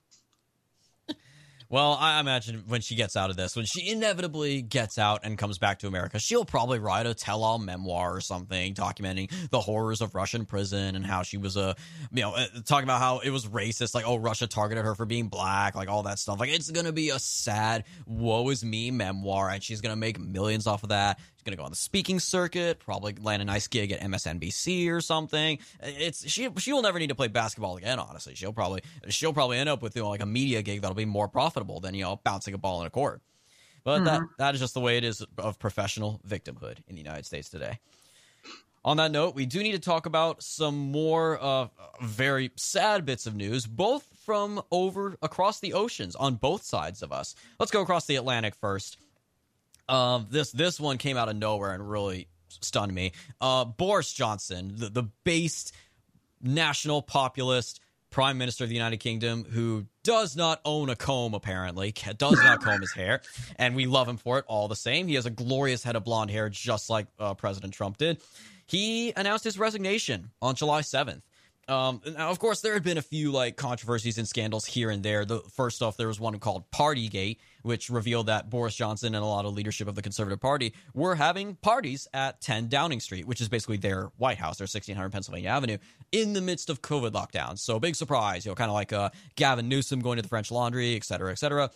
[1.70, 5.37] Well, I imagine when she gets out of this, when she inevitably gets out and
[5.37, 9.61] comes back to America, she'll probably write a tell all memoir or something documenting the
[9.61, 11.76] horrors of Russian prison and how she was a,
[12.11, 15.04] you know, uh, talking about how it was racist, like, oh, Russia targeted her for
[15.04, 16.40] being black, like all that stuff.
[16.40, 20.66] Like, it's to be a sad, woe is me memoir, and she's to make millions
[20.66, 21.18] off of that
[21.49, 25.01] going to go on the speaking circuit, probably land a nice gig at MSNBC or
[25.01, 25.59] something.
[25.83, 27.99] It's she she will never need to play basketball again.
[27.99, 30.95] Honestly, she'll probably she'll probably end up with you know, like a media gig that'll
[30.95, 33.23] be more profitable than you know bouncing a ball in a court.
[33.85, 37.25] But that that is just the way it is of professional victimhood in the United
[37.25, 37.79] States today.
[38.85, 41.69] On that note, we do need to talk about some more uh,
[42.01, 47.13] very sad bits of news, both from over across the oceans on both sides of
[47.13, 47.35] us.
[47.59, 48.99] Let's go across the Atlantic first.
[49.88, 53.12] Uh, this this one came out of nowhere and really stunned me.
[53.40, 55.72] Uh, Boris Johnson, the, the based
[56.40, 61.92] national populist prime minister of the United Kingdom, who does not own a comb, apparently,
[62.16, 63.20] does not comb his hair,
[63.57, 65.09] and we love him for it all the same.
[65.09, 68.20] He has a glorious head of blonde hair, just like uh, President Trump did.
[68.66, 71.22] He announced his resignation on July 7th.
[71.68, 75.02] Um, now, of course, there had been a few like controversies and scandals here and
[75.02, 75.26] there.
[75.26, 79.26] The first off, there was one called Partygate, which revealed that Boris Johnson and a
[79.26, 83.42] lot of leadership of the Conservative Party were having parties at 10 Downing Street, which
[83.42, 85.76] is basically their White House, their 1600 Pennsylvania Avenue,
[86.11, 87.59] in the midst of COVID lockdowns.
[87.59, 90.50] So big surprise, you know, kind of like uh, Gavin Newsom going to the French
[90.50, 91.70] Laundry, et cetera, et cetera.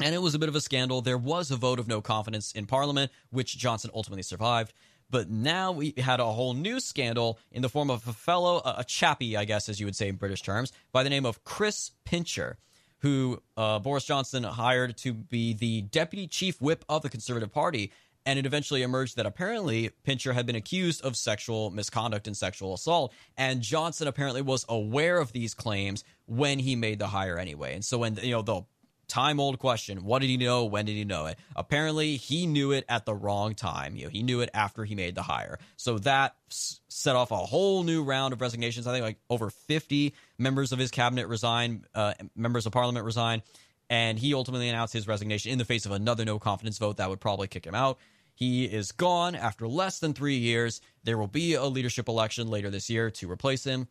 [0.00, 1.02] And it was a bit of a scandal.
[1.02, 4.72] There was a vote of no confidence in Parliament, which Johnson ultimately survived.
[5.12, 8.82] But now we had a whole new scandal in the form of a fellow, a
[8.82, 11.90] chappie, I guess, as you would say in British terms, by the name of Chris
[12.06, 12.56] Pincher,
[13.00, 17.92] who uh, Boris Johnson hired to be the deputy chief whip of the Conservative Party.
[18.24, 22.72] And it eventually emerged that apparently Pincher had been accused of sexual misconduct and sexual
[22.72, 23.12] assault.
[23.36, 27.74] And Johnson apparently was aware of these claims when he made the hire anyway.
[27.74, 28.62] And so when, you know, the
[29.08, 30.04] time old question.
[30.04, 30.64] What did he know?
[30.64, 31.38] When did he know it?
[31.54, 33.96] Apparently he knew it at the wrong time.
[33.96, 35.58] You know he knew it after he made the hire.
[35.76, 38.86] So that set off a whole new round of resignations.
[38.86, 43.42] I think like over 50 members of his cabinet resign uh, members of parliament resign
[43.90, 47.10] and he ultimately announced his resignation in the face of another no confidence vote that
[47.10, 47.98] would probably kick him out.
[48.34, 50.80] He is gone after less than three years.
[51.04, 53.88] There will be a leadership election later this year to replace him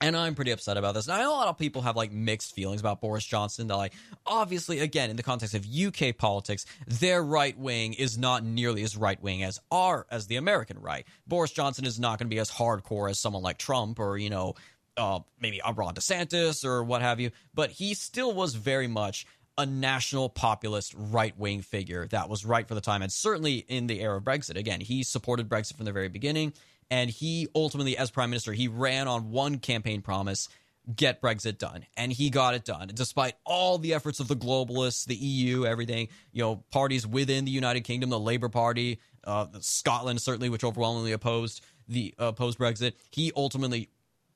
[0.00, 1.06] and I'm pretty upset about this.
[1.06, 3.66] And I know a lot of people have like mixed feelings about Boris Johnson.
[3.66, 3.94] They're like,
[4.26, 8.96] obviously, again, in the context of UK politics, their right wing is not nearly as
[8.96, 11.04] right wing as our as the American right.
[11.26, 14.30] Boris Johnson is not going to be as hardcore as someone like Trump or you
[14.30, 14.54] know,
[14.96, 17.30] uh, maybe a Ron DeSantis or what have you.
[17.54, 22.68] But he still was very much a national populist right wing figure that was right
[22.68, 24.56] for the time, and certainly in the era of Brexit.
[24.56, 26.52] Again, he supported Brexit from the very beginning
[26.90, 30.48] and he ultimately as prime minister he ran on one campaign promise
[30.94, 31.84] get brexit done.
[31.96, 36.08] And he got it done despite all the efforts of the globalists the eu everything.
[36.32, 41.12] You know parties within the united kingdom the labour party uh, scotland certainly which overwhelmingly
[41.12, 43.90] opposed the uh, opposed brexit he ultimately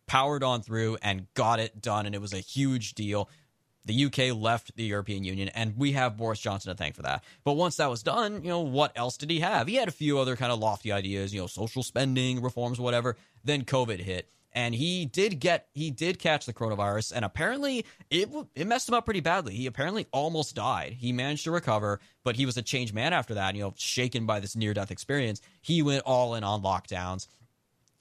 [0.07, 3.31] powered on through and got it done and it was a huge deal
[3.85, 7.25] the UK left the European Union, and we have Boris Johnson to thank for that.
[7.45, 9.67] But once that was done, you know, what else did he have?
[9.67, 13.17] He had a few other kind of lofty ideas, you know, social spending, reforms, whatever.
[13.45, 18.29] Then COVID hit, and he did get he did catch the coronavirus, and apparently it
[18.55, 19.55] it messed him up pretty badly.
[19.55, 20.93] He apparently almost died.
[20.93, 23.57] He managed to recover, but he was a changed man after that.
[23.57, 27.27] You know, shaken by this near death experience, he went all in on lockdowns,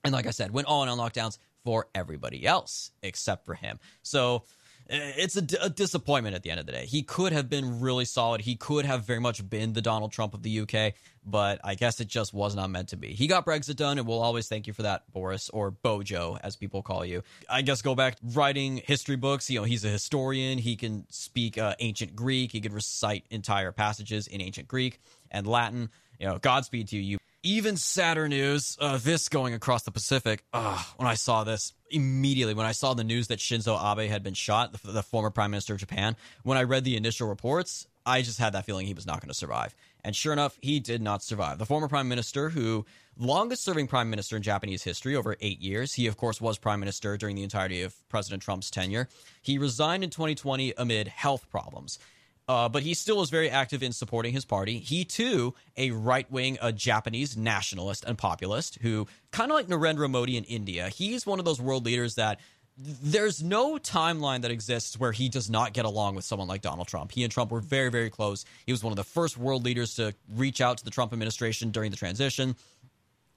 [0.03, 3.79] and like I said, went all in on lockdowns for everybody else except for him.
[4.03, 4.43] So
[4.91, 6.85] it's a, a, disappointment at the end of the day.
[6.85, 8.41] He could have been really solid.
[8.41, 10.93] He could have very much been the Donald Trump of the UK,
[11.25, 13.13] but I guess it just was not meant to be.
[13.13, 16.57] He got Brexit done, and we'll always thank you for that, Boris, or Bojo, as
[16.57, 17.23] people call you.
[17.49, 19.49] I guess go back writing history books.
[19.49, 20.57] You know, he's a historian.
[20.57, 22.51] He can speak uh, ancient Greek.
[22.51, 24.99] He can recite entire passages in ancient Greek
[25.31, 25.89] and Latin.
[26.19, 27.17] You know, Godspeed to you.
[27.43, 30.43] Even sadder news uh, this going across the Pacific.
[30.53, 34.23] Uh, when I saw this, immediately, when I saw the news that Shinzo Abe had
[34.23, 37.87] been shot, the, the, former prime minister of Japan, when I read the initial reports,
[38.05, 39.75] I just had that feeling he was not going to survive.
[40.03, 41.57] And sure enough, he did not survive.
[41.57, 42.85] The former prime minister, who
[43.17, 46.79] longest serving prime minister in Japanese history, over eight years, he, of course, was prime
[46.79, 49.07] minister during the entirety of President Trump's tenure.
[49.41, 51.99] He resigned in 2020 amid health problems.
[52.47, 54.79] Uh, but he still is very active in supporting his party.
[54.79, 60.09] He too, a right wing, a Japanese nationalist and populist who, kind of like Narendra
[60.09, 62.39] Modi in India, he's one of those world leaders that
[62.77, 66.87] there's no timeline that exists where he does not get along with someone like Donald
[66.87, 67.11] Trump.
[67.11, 68.45] He and Trump were very, very close.
[68.65, 71.71] He was one of the first world leaders to reach out to the Trump administration
[71.71, 72.55] during the transition.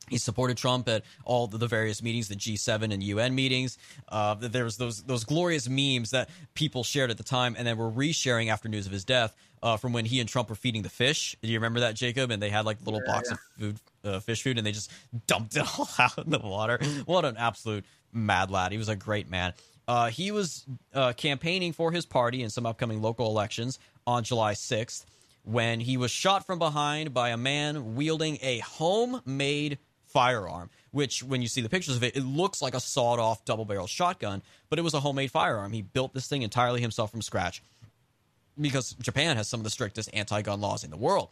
[0.08, 3.78] He supported Trump at all the various meetings, the G7 and UN meetings.
[4.08, 7.76] Uh, there was those those glorious memes that people shared at the time, and then
[7.76, 10.82] were resharing after news of his death uh, from when he and Trump were feeding
[10.82, 11.36] the fish.
[11.42, 12.30] Do you remember that, Jacob?
[12.30, 13.34] And they had like a little yeah, box yeah.
[13.34, 14.90] of food, uh, fish food, and they just
[15.26, 16.78] dumped it all out in the water.
[17.06, 18.72] What an absolute mad lad!
[18.72, 19.54] He was a great man.
[19.86, 20.64] Uh, he was
[20.94, 25.04] uh, campaigning for his party in some upcoming local elections on July 6th
[25.44, 29.78] when he was shot from behind by a man wielding a homemade
[30.14, 33.44] firearm, which, when you see the pictures of it, it looks like a sawed off
[33.44, 35.72] double barrel shotgun, but it was a homemade firearm.
[35.72, 37.62] He built this thing entirely himself from scratch
[38.58, 41.30] because Japan has some of the strictest anti gun laws in the world.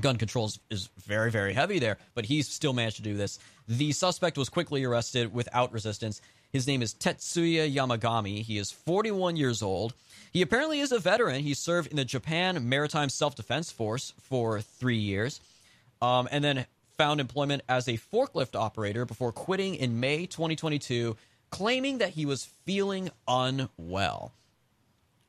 [0.00, 3.38] Gun control is very, very heavy there, but he still managed to do this.
[3.68, 6.20] The suspect was quickly arrested without resistance.
[6.52, 8.42] His name is Tetsuya Yamagami.
[8.42, 9.94] He is 41 years old.
[10.32, 11.42] He apparently is a veteran.
[11.42, 15.40] He served in the Japan Maritime Self Defense Force for three years,
[16.02, 21.16] um, and then found employment as a forklift operator before quitting in May 2022,
[21.50, 24.32] claiming that he was feeling unwell.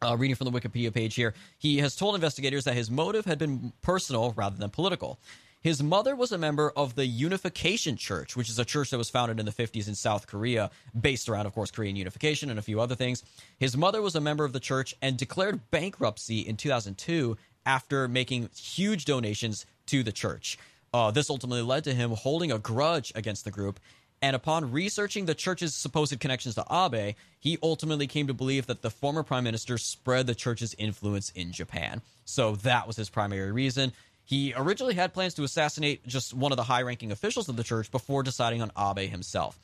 [0.06, 3.40] Uh, reading from the Wikipedia page here, he has told investigators that his motive had
[3.40, 5.20] been personal rather than political.
[5.62, 9.10] His mother was a member of the Unification Church, which is a church that was
[9.10, 12.62] founded in the 50s in South Korea, based around, of course, Korean unification and a
[12.62, 13.24] few other things.
[13.58, 18.50] His mother was a member of the church and declared bankruptcy in 2002 after making
[18.56, 20.58] huge donations to the church.
[20.98, 23.80] Uh, this ultimately led to him holding a grudge against the group.
[24.20, 28.82] And upon researching the church's supposed connections to Abe, he ultimately came to believe that
[28.82, 32.02] the former prime minister spread the church's influence in Japan.
[32.26, 33.94] So that was his primary reason.
[34.26, 37.64] He originally had plans to assassinate just one of the high ranking officials of the
[37.64, 39.60] church before deciding on Abe himself.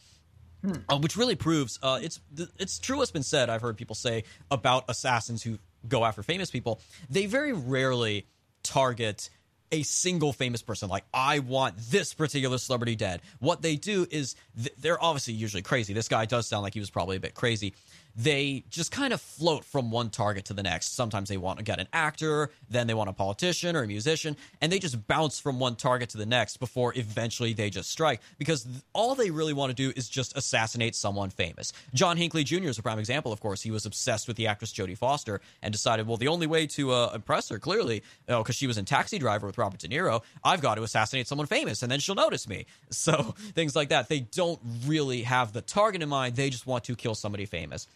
[0.63, 0.73] Hmm.
[0.87, 2.21] Uh, which really proves uh, it's
[2.57, 3.49] it's true what's been said.
[3.49, 6.79] I've heard people say about assassins who go after famous people.
[7.09, 8.27] They very rarely
[8.61, 9.29] target
[9.73, 10.87] a single famous person.
[10.87, 13.21] Like I want this particular celebrity dead.
[13.39, 15.93] What they do is th- they're obviously usually crazy.
[15.93, 17.73] This guy does sound like he was probably a bit crazy
[18.15, 20.95] they just kind of float from one target to the next.
[20.95, 24.37] Sometimes they want to get an actor, then they want a politician or a musician,
[24.61, 28.21] and they just bounce from one target to the next before eventually they just strike
[28.37, 31.73] because all they really want to do is just assassinate someone famous.
[31.93, 32.65] John Hinckley Jr.
[32.65, 33.61] is a prime example, of course.
[33.61, 36.91] He was obsessed with the actress Jodie Foster and decided, well, the only way to
[36.91, 40.21] uh, impress her, clearly, because oh, she was in Taxi Driver with Robert De Niro,
[40.43, 42.65] I've got to assassinate someone famous and then she'll notice me.
[43.03, 44.07] So things like that.
[44.07, 47.87] They don't really have the target in mind, they just want to kill somebody famous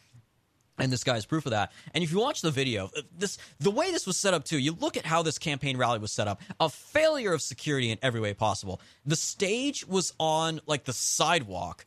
[0.77, 1.71] and this guy's proof of that.
[1.93, 4.57] And if you watch the video, uh, this the way this was set up too,
[4.57, 7.97] you look at how this campaign rally was set up, a failure of security in
[8.01, 8.81] every way possible.
[9.05, 11.85] The stage was on like the sidewalk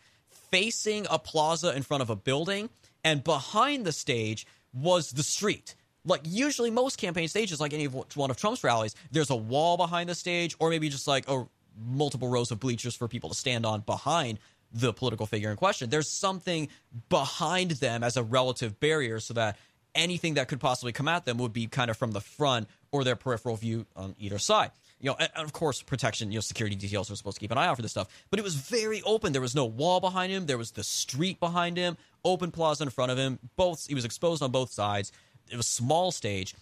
[0.51, 2.71] facing a plaza in front of a building,
[3.05, 5.75] and behind the stage was the street.
[6.05, 9.77] Like usually most campaign stages, like any of one of Trump's rallies, there's a wall
[9.77, 11.47] behind the stage, or maybe just like a
[11.79, 14.39] multiple rows of bleachers for people to stand on behind
[14.73, 15.91] the political figure in question.
[15.91, 16.69] There's something
[17.09, 19.57] behind them as a relative barrier so that
[19.95, 23.05] anything that could possibly come at them would be kind of from the front or
[23.05, 24.71] their peripheral view on either side.
[25.01, 27.59] You know, and of course, protection, you know, security details are supposed to keep an
[27.59, 28.09] eye out for this stuff.
[28.31, 29.33] But it was very open.
[29.33, 30.47] There was no wall behind him.
[30.47, 33.39] There was the street behind him, open plaza in front of him.
[33.57, 35.11] Both he was exposed on both sides.
[35.51, 36.55] It was a small stage.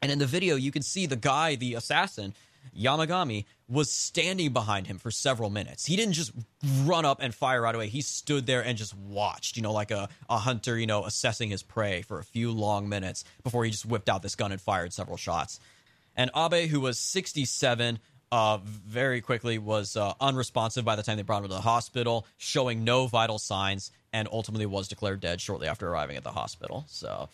[0.00, 2.32] And in the video, you can see the guy, the assassin,
[2.78, 5.84] Yamagami was standing behind him for several minutes.
[5.84, 6.32] He didn't just
[6.84, 7.88] run up and fire right away.
[7.88, 11.50] He stood there and just watched, you know, like a, a hunter, you know, assessing
[11.50, 14.60] his prey for a few long minutes before he just whipped out this gun and
[14.60, 15.60] fired several shots.
[16.16, 17.98] And Abe, who was 67,
[18.32, 22.26] uh, very quickly was uh, unresponsive by the time they brought him to the hospital,
[22.38, 26.84] showing no vital signs, and ultimately was declared dead shortly after arriving at the hospital.
[26.88, 27.28] So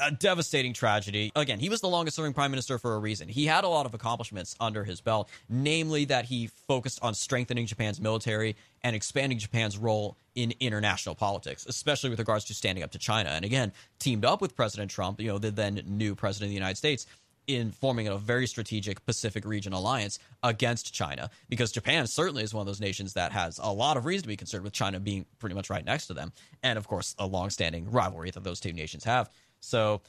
[0.00, 1.32] a devastating tragedy.
[1.34, 3.28] Again, he was the longest serving prime minister for a reason.
[3.28, 7.66] He had a lot of accomplishments under his belt, namely that he focused on strengthening
[7.66, 12.92] Japan's military and expanding Japan's role in international politics, especially with regards to standing up
[12.92, 13.30] to China.
[13.30, 16.54] And again, teamed up with President Trump, you know, the then new president of the
[16.54, 17.06] United States,
[17.48, 22.60] in forming a very strategic Pacific region alliance against China, because Japan certainly is one
[22.60, 25.24] of those nations that has a lot of reason to be concerned with China being
[25.38, 26.30] pretty much right next to them,
[26.62, 29.30] and of course, a long-standing rivalry that those two nations have.
[29.60, 30.00] So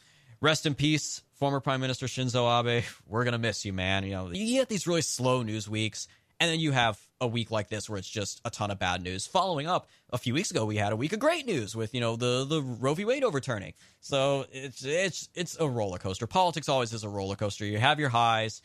[0.42, 2.84] rest in peace, former Prime Minister Shinzo Abe.
[3.08, 4.04] We're gonna miss you, man.
[4.04, 6.08] You know, you get these really slow news weeks,
[6.40, 9.02] and then you have a week like this where it's just a ton of bad
[9.02, 9.28] news.
[9.28, 12.02] Following up, a few weeks ago we had a week of great news with you
[12.02, 13.06] know the the Roe v.
[13.06, 13.74] Wade overturning.
[14.00, 16.28] So it's it's it's a roller coaster.
[16.28, 17.66] Politics always is a roller coaster.
[17.66, 18.62] You have your highs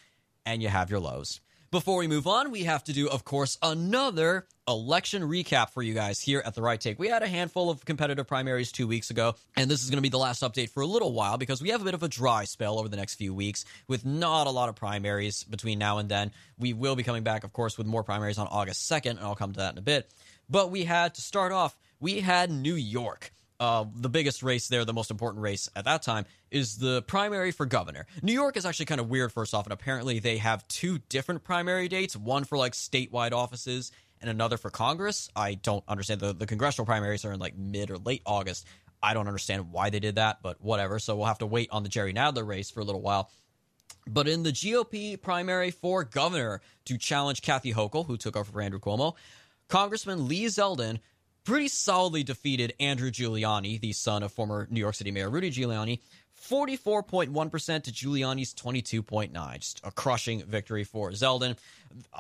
[0.47, 1.41] and you have your lows.
[1.75, 5.93] Before we move on, we have to do, of course, another election recap for you
[5.93, 7.01] guys here at the Right Take.
[7.01, 10.03] We had a handful of competitive primaries two weeks ago, and this is going to
[10.03, 12.09] be the last update for a little while because we have a bit of a
[12.09, 15.99] dry spell over the next few weeks with not a lot of primaries between now
[15.99, 16.31] and then.
[16.61, 19.35] We will be coming back, of course, with more primaries on August 2nd, and I'll
[19.35, 20.09] come to that in a bit.
[20.49, 23.34] But we had to start off, we had New York.
[23.61, 27.53] Uh, the biggest race there, the most important race at that time, is the primary
[27.53, 28.07] for governor.
[28.23, 31.45] New York is actually kind of weird, first off, and apparently they have two different
[31.45, 35.29] primary dates one for like statewide offices and another for Congress.
[35.37, 36.21] I don't understand.
[36.21, 38.67] The, the congressional primaries are in like mid or late August.
[39.03, 40.99] I don't understand why they did that, but whatever.
[40.99, 43.31] So we'll have to wait on the Jerry Nadler race for a little while.
[44.07, 48.61] But in the GOP primary for governor to challenge Kathy Hochul, who took over for
[48.61, 49.15] Andrew Cuomo,
[49.69, 51.01] Congressman Lee Zeldin
[51.45, 56.01] pretty solidly defeated Andrew Giuliani, the son of former New York City Mayor Rudy Giuliani,
[56.49, 59.59] 44.1% to Giuliani's 22.9.
[59.59, 61.57] Just a crushing victory for Zeldin.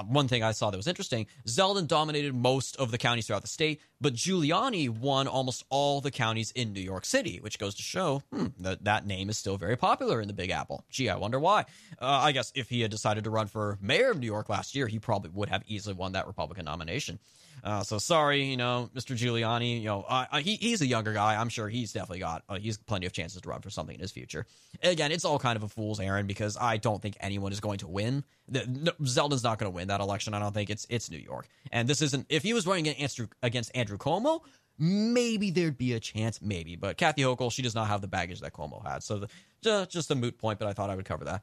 [0.07, 3.49] One thing I saw that was interesting, Zeldin dominated most of the counties throughout the
[3.49, 7.83] state, but Giuliani won almost all the counties in New York City, which goes to
[7.83, 10.85] show hmm, that that name is still very popular in the Big Apple.
[10.91, 11.61] Gee, I wonder why.
[12.01, 14.75] Uh, I guess if he had decided to run for mayor of New York last
[14.75, 17.19] year, he probably would have easily won that Republican nomination.
[17.65, 19.17] Uh, so sorry, you know, Mr.
[19.17, 19.81] Giuliani.
[19.81, 21.37] You know, uh, he, he's a younger guy.
[21.37, 24.01] I'm sure he's definitely got uh, he's plenty of chances to run for something in
[24.03, 24.47] his future.
[24.83, 27.79] Again, it's all kind of a fool's errand because I don't think anyone is going
[27.79, 28.23] to win.
[28.49, 30.35] The, no, Zeldin's not going to win that election.
[30.35, 32.27] I don't think it's it's New York, and this isn't.
[32.29, 34.43] If he was running against against Andrew Cuomo,
[34.79, 36.77] maybe there'd be a chance, maybe.
[36.77, 39.27] But Kathy Hochul, she does not have the baggage that Cuomo had, so
[39.63, 40.59] the, just, a moot point.
[40.59, 41.43] But I thought I would cover that.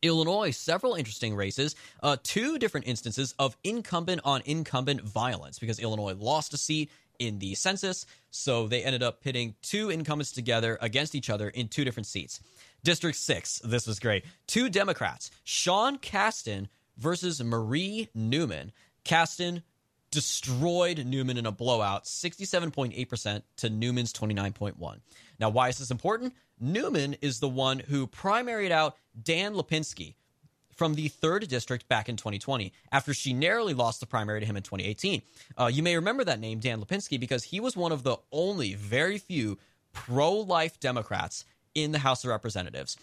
[0.00, 6.14] Illinois, several interesting races, uh, two different instances of incumbent on incumbent violence because Illinois
[6.14, 6.90] lost a seat
[7.20, 11.68] in the census, so they ended up pitting two incumbents together against each other in
[11.68, 12.40] two different seats.
[12.82, 14.24] District 6, this was great.
[14.48, 16.66] Two Democrats, Sean Casten
[16.96, 18.72] versus Marie Newman.
[19.04, 19.62] Casten
[20.10, 25.00] destroyed Newman in a blowout, 67.8% to Newman's 29.1.
[25.40, 26.34] Now, why is this important?
[26.60, 30.14] Newman is the one who primaried out Dan Lipinski
[30.76, 34.56] from the third district back in 2020 after she narrowly lost the primary to him
[34.56, 35.22] in 2018.
[35.58, 38.74] Uh, you may remember that name, Dan Lipinski, because he was one of the only
[38.74, 39.58] very few
[39.92, 42.96] pro life Democrats in the House of Representatives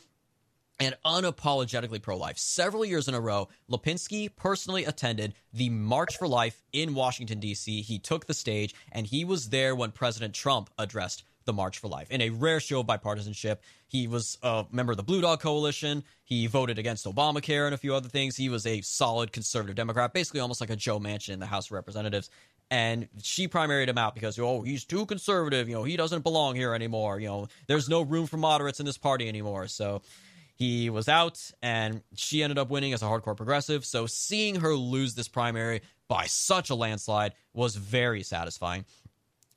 [0.80, 2.38] and unapologetically pro life.
[2.38, 7.82] Several years in a row, Lipinski personally attended the March for Life in Washington, D.C.
[7.82, 11.88] He took the stage and he was there when President Trump addressed the March for
[11.88, 12.12] Life.
[12.12, 13.58] In a rare show of bipartisanship,
[13.88, 16.04] he was a member of the Blue Dog Coalition.
[16.24, 18.38] He voted against Obamacare and a few other things.
[18.38, 21.68] He was a solid conservative Democrat, basically almost like a Joe Manchin in the House
[21.68, 22.30] of Representatives.
[22.72, 25.68] And she primaried him out because, oh, he's too conservative.
[25.68, 27.20] You know, he doesn't belong here anymore.
[27.20, 29.68] You know, there's no room for moderates in this party anymore.
[29.68, 30.04] So
[30.60, 33.86] he was out, and she ended up winning as a hardcore progressive.
[33.86, 38.84] So seeing her lose this primary by such a landslide was very satisfying.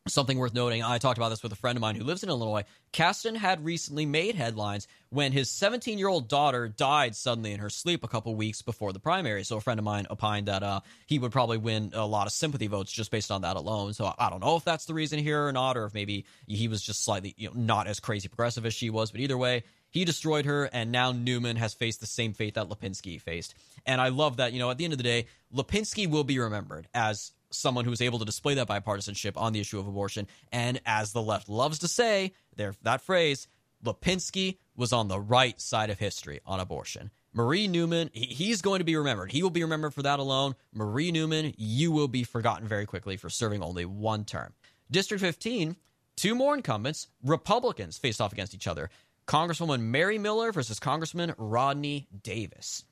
[0.07, 2.29] Something worth noting, I talked about this with a friend of mine who lives in
[2.29, 2.65] Illinois.
[2.93, 7.71] Casten had recently made headlines when his 17 year old daughter died suddenly in her
[7.71, 9.43] sleep a couple weeks before the primary.
[9.43, 12.33] So a friend of mine opined that uh, he would probably win a lot of
[12.33, 13.93] sympathy votes just based on that alone.
[13.93, 16.69] So I don't know if that's the reason here or not, or if maybe he
[16.69, 19.11] was just slightly you know, not as crazy progressive as she was.
[19.11, 22.69] But either way, he destroyed her, and now Newman has faced the same fate that
[22.69, 23.55] Lipinski faced.
[23.87, 26.39] And I love that, you know, at the end of the day, Lipinski will be
[26.39, 30.27] remembered as someone who was able to display that bipartisanship on the issue of abortion.
[30.51, 33.47] And as the left loves to say, there that phrase,
[33.85, 37.11] Lipinski was on the right side of history on abortion.
[37.35, 39.33] Marie Newman, he's going to be remembered.
[39.33, 40.55] He will be remembered for that alone.
[40.73, 44.53] Marie Newman, you will be forgotten very quickly for serving only one term.
[44.91, 45.77] District 15,
[46.17, 48.91] two more incumbents, Republicans, faced off against each other.
[49.27, 52.85] Congresswoman Mary Miller versus Congressman Rodney Davis.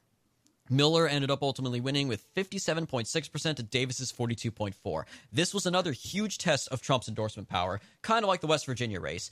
[0.68, 5.02] Miller ended up ultimately winning with 57.6% to Davis's 42.4.
[5.32, 9.00] This was another huge test of Trump's endorsement power, kind of like the West Virginia
[9.00, 9.30] race.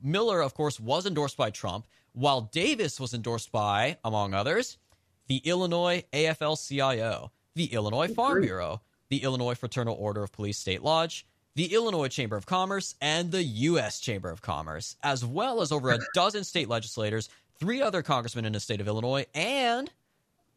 [0.00, 4.78] Miller, of course, was endorsed by Trump, while Davis was endorsed by, among others,
[5.26, 11.26] the Illinois AFL-CIO, the Illinois Farm Bureau, the Illinois Fraternal Order of Police State Lodge,
[11.58, 13.98] the Illinois Chamber of Commerce, and the U.S.
[13.98, 17.28] Chamber of Commerce, as well as over a dozen state legislators,
[17.58, 19.90] three other congressmen in the state of Illinois, and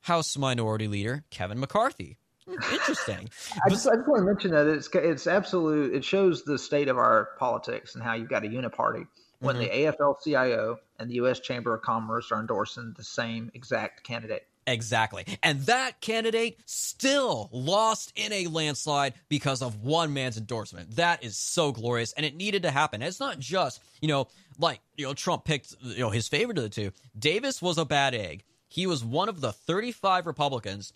[0.01, 2.17] House Minority Leader Kevin McCarthy.
[2.47, 3.31] Hmm, interesting.
[3.65, 5.95] I, just, I just want to mention that it's it's absolute.
[5.95, 9.07] It shows the state of our politics and how you've got a uniparty
[9.39, 9.63] when mm-hmm.
[9.63, 11.39] the AFL-CIO and the U.S.
[11.39, 14.45] Chamber of Commerce are endorsing the same exact candidate.
[14.67, 15.25] Exactly.
[15.41, 20.95] And that candidate still lost in a landslide because of one man's endorsement.
[20.97, 23.01] That is so glorious and it needed to happen.
[23.01, 24.27] it's not just, you know,
[24.59, 26.91] like, you know, Trump picked, you know, his favorite of the two.
[27.17, 28.43] Davis was a bad egg.
[28.67, 30.93] He was one of the 35 Republicans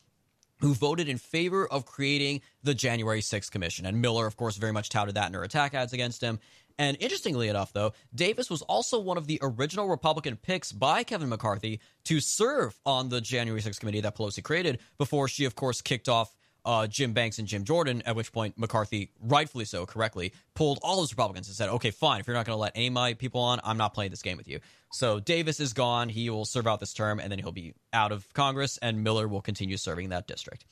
[0.59, 3.85] who voted in favor of creating the January 6th commission.
[3.85, 6.39] And Miller, of course, very much touted that in her attack ads against him.
[6.77, 11.29] And interestingly enough, though, Davis was also one of the original Republican picks by Kevin
[11.29, 15.81] McCarthy to serve on the January 6th committee that Pelosi created before she, of course,
[15.81, 20.33] kicked off uh, Jim Banks and Jim Jordan, at which point McCarthy, rightfully so, correctly,
[20.55, 22.87] pulled all his Republicans and said, okay, fine, if you're not going to let any
[22.87, 24.59] of my people on, I'm not playing this game with you.
[24.91, 26.09] So Davis is gone.
[26.09, 29.27] He will serve out this term, and then he'll be out of Congress, and Miller
[29.27, 30.65] will continue serving that district.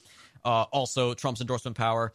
[0.44, 2.14] Uh, also, Trump's endorsement power.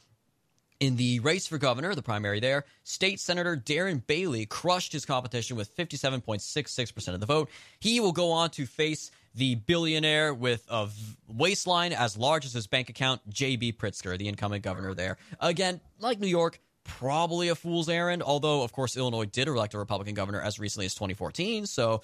[0.81, 5.57] In the race for governor, the primary there, State Senator Darren Bailey crushed his competition
[5.57, 7.51] with 57.66% of the vote.
[7.81, 10.89] He will go on to face the billionaire with a
[11.27, 13.73] waistline as large as his bank account, J.B.
[13.73, 15.17] Pritzker, the incoming governor there.
[15.41, 19.79] Again, like New York, probably a fool's errand, although, of course, Illinois did elect a
[19.79, 21.67] Republican governor as recently as 2014.
[21.67, 22.03] So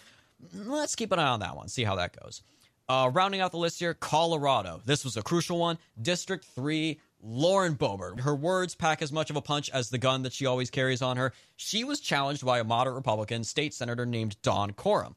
[0.52, 2.42] let's keep an eye on that one, see how that goes.
[2.88, 4.80] Uh, rounding out the list here, Colorado.
[4.84, 5.78] This was a crucial one.
[6.00, 8.20] District 3, Lauren Boebert.
[8.20, 11.00] Her words pack as much of a punch as the gun that she always carries
[11.00, 11.32] on her.
[11.56, 15.16] She was challenged by a moderate Republican state senator named Don Coram.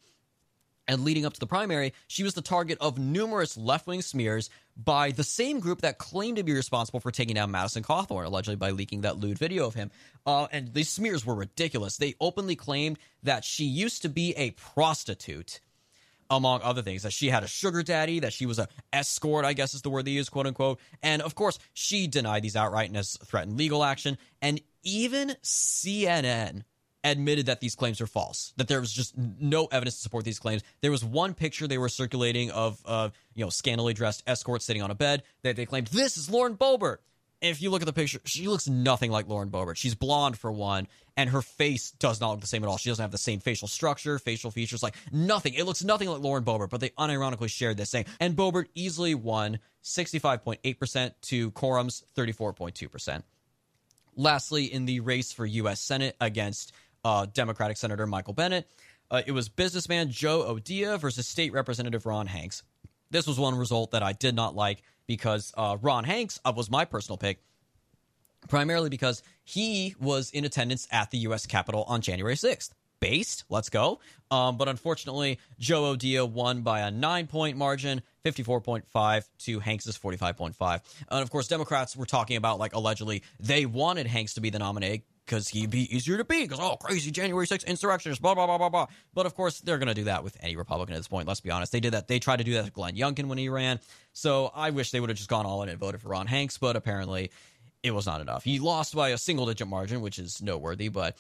[0.88, 4.50] And leading up to the primary, she was the target of numerous left wing smears
[4.78, 8.56] by the same group that claimed to be responsible for taking down Madison Cawthorn, allegedly
[8.56, 9.92] by leaking that lewd video of him.
[10.26, 11.98] Uh, and these smears were ridiculous.
[11.98, 15.60] They openly claimed that she used to be a prostitute
[16.30, 19.54] among other things, that she had a sugar daddy, that she was a escort, I
[19.54, 20.80] guess is the word they use, quote unquote.
[21.02, 24.18] And of course, she denied these outright and has threatened legal action.
[24.42, 26.64] And even CNN
[27.04, 30.40] admitted that these claims are false, that there was just no evidence to support these
[30.40, 30.64] claims.
[30.82, 34.82] There was one picture they were circulating of, uh, you know, scantily dressed escort sitting
[34.82, 36.98] on a bed that they claimed, this is Lauren Boebert
[37.42, 39.78] if you look at the picture, she looks nothing like Lauren Boebert.
[39.78, 42.78] She's blonde for one, and her face does not look the same at all.
[42.78, 45.54] She doesn't have the same facial structure, facial features, like nothing.
[45.54, 48.06] It looks nothing like Lauren Boebert, but they unironically shared this thing.
[48.20, 53.24] And Boebert easily won 65.8% to Coram's 34.2%.
[54.16, 55.80] Lastly, in the race for U.S.
[55.80, 56.72] Senate against
[57.06, 58.68] uh, Democratic Senator Michael Bennet,
[59.12, 62.64] uh, it was businessman Joe O'Dea versus State Representative Ron Hanks.
[63.12, 66.70] This was one result that I did not like because uh, Ron Hanks uh, was
[66.70, 67.40] my personal pick,
[68.48, 71.46] primarily because he was in attendance at the U.S.
[71.46, 72.72] Capitol on January 6th.
[73.00, 74.00] Based, let's go.
[74.32, 80.82] Um, but unfortunately, Joe O'Dea won by a nine point margin, 54.5 to Hanks's 45.5.
[81.10, 84.58] And of course, Democrats were talking about, like, allegedly, they wanted Hanks to be the
[84.58, 88.48] nominee because he'd be easier to beat because oh crazy January 6th insurrectionists blah blah
[88.48, 88.88] blah blah blah.
[89.14, 91.28] But of course they're gonna do that with any Republican at this point.
[91.28, 91.72] Let's be honest.
[91.72, 92.08] They did that.
[92.08, 93.80] They tried to do that with Glenn Youngkin when he ran.
[94.14, 96.58] So I wish they would have just gone all in and voted for Ron Hanks,
[96.58, 97.30] but apparently
[97.84, 98.44] it was not enough.
[98.44, 101.18] He lost by a single digit margin, which is noteworthy, but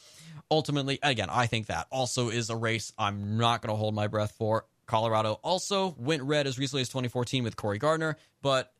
[0.50, 4.08] ultimately, again, I think that also is a race I'm not going to hold my
[4.08, 4.66] breath for.
[4.86, 8.72] Colorado also went red as recently as 2014 with Cory Gardner, but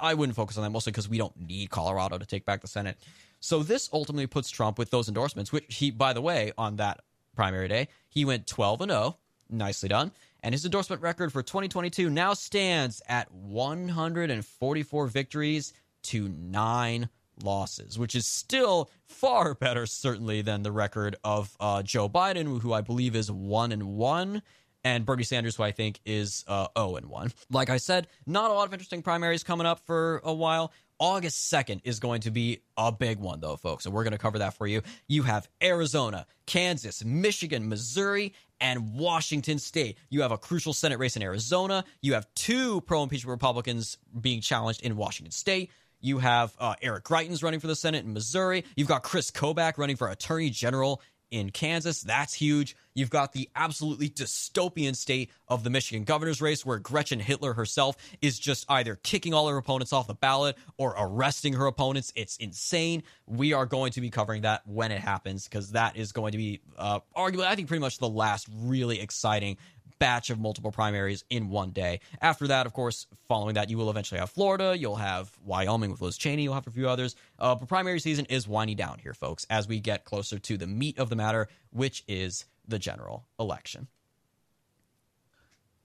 [0.00, 2.68] I wouldn't focus on that mostly because we don't need Colorado to take back the
[2.68, 2.98] Senate.
[3.40, 7.00] So this ultimately puts Trump with those endorsements, which he, by the way, on that
[7.34, 9.16] primary day, he went 12 and 0.
[9.50, 10.12] Nicely done.
[10.42, 15.72] And his endorsement record for 2022 now stands at 144 victories
[16.02, 17.08] to nine
[17.42, 22.72] losses, which is still far better, certainly, than the record of uh, Joe Biden, who
[22.72, 24.42] I believe is one and one,
[24.84, 27.32] and Bernie Sanders, who I think is uh, 0 and 1.
[27.50, 30.72] Like I said, not a lot of interesting primaries coming up for a while.
[30.98, 34.18] August 2nd is going to be a big one, though, folks, and we're going to
[34.18, 34.82] cover that for you.
[35.06, 39.98] You have Arizona, Kansas, Michigan, Missouri, and Washington State.
[40.10, 41.84] You have a crucial Senate race in Arizona.
[42.02, 45.70] You have two pro impeachment Republicans being challenged in Washington State.
[46.00, 48.64] You have uh, Eric Greitens running for the Senate in Missouri.
[48.76, 52.02] You've got Chris Kobach running for Attorney General in Kansas.
[52.02, 52.76] That's huge.
[52.94, 57.96] You've got the absolutely dystopian state of the Michigan governor's race, where Gretchen Hitler herself
[58.20, 62.12] is just either kicking all her opponents off the ballot or arresting her opponents.
[62.16, 63.04] It's insane.
[63.26, 66.38] We are going to be covering that when it happens because that is going to
[66.38, 69.58] be uh, arguably, I think, pretty much the last really exciting
[69.98, 72.00] batch of multiple primaries in one day.
[72.20, 74.76] After that, of course, following that, you will eventually have Florida.
[74.76, 76.42] You'll have Wyoming with Liz Cheney.
[76.42, 77.16] You'll have a few others.
[77.38, 80.66] Uh, but primary season is winding down here, folks, as we get closer to the
[80.66, 83.88] meat of the matter, which is the general election.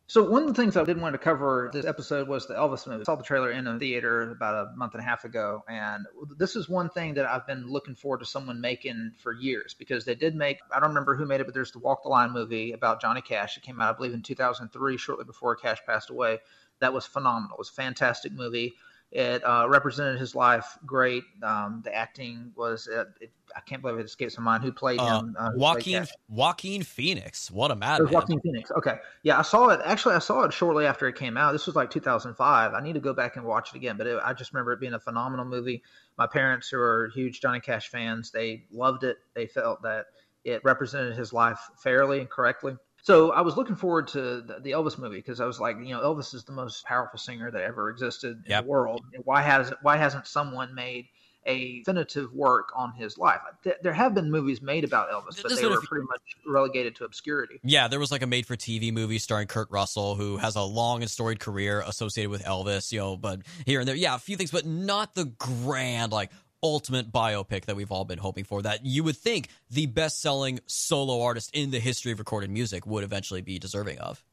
[0.08, 2.86] So one of the things I didn't want to cover this episode was the Elvis
[2.86, 3.01] movie.
[3.01, 6.06] I saw the trailer in a theater about a month and a half ago, and
[6.38, 10.04] this is one thing that I've been looking forward to someone making for years because
[10.04, 10.60] they did make.
[10.72, 13.22] I don't remember who made it, but there's the Walk the Line movie about Johnny
[13.22, 13.56] Cash.
[13.56, 16.39] It came out, I believe, in 2003, shortly before Cash passed away.
[16.80, 17.56] That was phenomenal.
[17.56, 18.74] It was a fantastic movie.
[19.14, 21.24] It uh, represented his life great.
[21.43, 24.64] Um, the acting was, uh, it, I can't believe it escapes my mind.
[24.64, 25.36] Who played Uh, him?
[25.38, 26.11] Uh, who Joaquin Cash?
[26.30, 27.51] Joaquin Phoenix.
[27.51, 28.11] What a madman.
[28.11, 28.72] Joaquin Phoenix.
[28.72, 28.95] Okay.
[29.22, 29.82] Yeah, I saw it.
[29.86, 31.51] Actually, I saw it shortly after it came out.
[31.51, 32.74] This was like 2005.
[32.74, 34.80] I need to go back and watch it again, but it, I just remember it
[34.80, 35.84] being a phenomenal movie.
[36.18, 39.18] My parents, who are huge Johnny Cash fans, they loved it.
[39.36, 40.07] They felt that
[40.43, 42.78] it represented his life fairly and correctly.
[43.04, 45.93] So I was looking forward to the, the Elvis movie because I was like, you
[45.93, 48.64] know, Elvis is the most powerful singer that ever existed in Yep.
[48.64, 49.01] the world.
[49.26, 51.08] Why has why hasn't someone made
[51.45, 53.41] a definitive work on his life?
[53.82, 57.04] There have been movies made about Elvis, but they were few- pretty much relegated to
[57.04, 57.60] obscurity.
[57.62, 60.62] Yeah, there was like a made for TV movie starring Kurt Russell, who has a
[60.62, 64.20] long and storied career associated with Elvis, you know, but here and there, yeah, a
[64.20, 66.32] few things, but not the grand, like,
[66.64, 70.59] ultimate biopic that we've all been hoping for that you would think the best selling
[70.66, 74.24] solo artist in the history of recorded music would eventually be deserving of.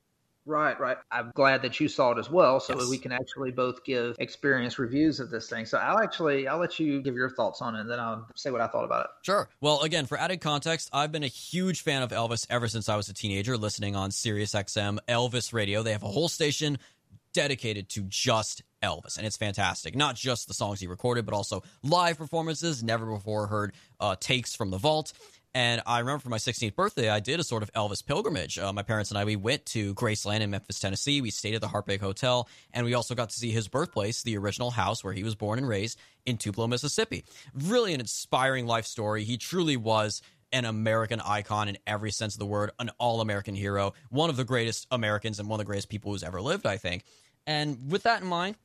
[0.47, 0.97] Right, right.
[1.12, 2.89] I'm glad that you saw it as well, so Yes.
[2.89, 5.66] we can actually both give experience reviews of this thing.
[5.66, 8.51] So I'll actually I'll let you give your thoughts on it, and then I'll say
[8.51, 9.11] what I thought about it.
[9.22, 9.49] Sure.
[9.61, 12.97] Well, again, for added context, I've been a huge fan of Elvis ever since I
[12.97, 15.83] was a teenager, listening on Sirius XM Elvis Radio.
[15.83, 16.78] They have a whole station
[17.33, 19.95] dedicated to just Elvis, and it's fantastic.
[19.95, 24.55] Not just the songs he recorded, but also live performances, never before heard uh, takes
[24.55, 25.12] from the vault.
[25.53, 28.57] And I remember for my 16th birthday, I did a sort of Elvis pilgrimage.
[28.59, 31.20] Uh, my parents and I, we went to Graceland in Memphis, Tennessee.
[31.20, 34.39] We stayed at the Heartbreak Hotel, and we also got to see his birthplace, the
[34.39, 37.24] original house where he was born and raised in Tupelo, Mississippi.
[37.53, 39.24] Really an inspiring life story.
[39.24, 40.22] He truly was
[40.53, 44.37] an American icon in every sense of the word, an all American hero, one of
[44.37, 47.05] the greatest Americans and one of the greatest people who's ever lived, I think.
[47.47, 48.57] And with that in mind,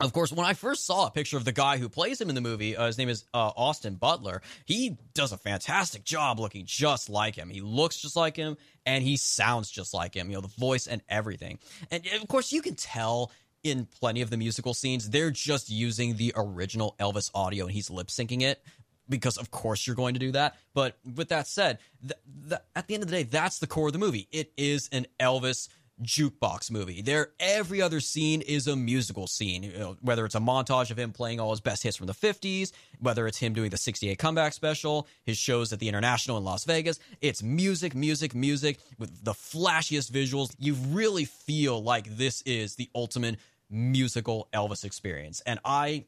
[0.00, 2.36] of course, when I first saw a picture of the guy who plays him in
[2.36, 4.42] the movie, uh, his name is uh, Austin Butler.
[4.64, 7.50] He does a fantastic job looking just like him.
[7.50, 8.56] He looks just like him,
[8.86, 10.28] and he sounds just like him.
[10.30, 11.58] You know, the voice and everything.
[11.90, 13.32] And of course, you can tell
[13.64, 17.90] in plenty of the musical scenes they're just using the original Elvis audio, and he's
[17.90, 18.62] lip syncing it
[19.08, 20.56] because of course you're going to do that.
[20.74, 23.88] But with that said, th- th- at the end of the day, that's the core
[23.88, 24.28] of the movie.
[24.30, 25.68] It is an Elvis
[26.02, 27.02] jukebox movie.
[27.02, 29.62] There, every other scene is a musical scene.
[29.62, 32.14] You know, whether it's a montage of him playing all his best hits from the
[32.14, 36.44] '50s, whether it's him doing the '68 comeback special, his shows at the International in
[36.44, 36.98] Las Vegas.
[37.20, 40.54] It's music, music, music with the flashiest visuals.
[40.58, 43.36] You really feel like this is the ultimate
[43.70, 46.04] musical Elvis experience, and I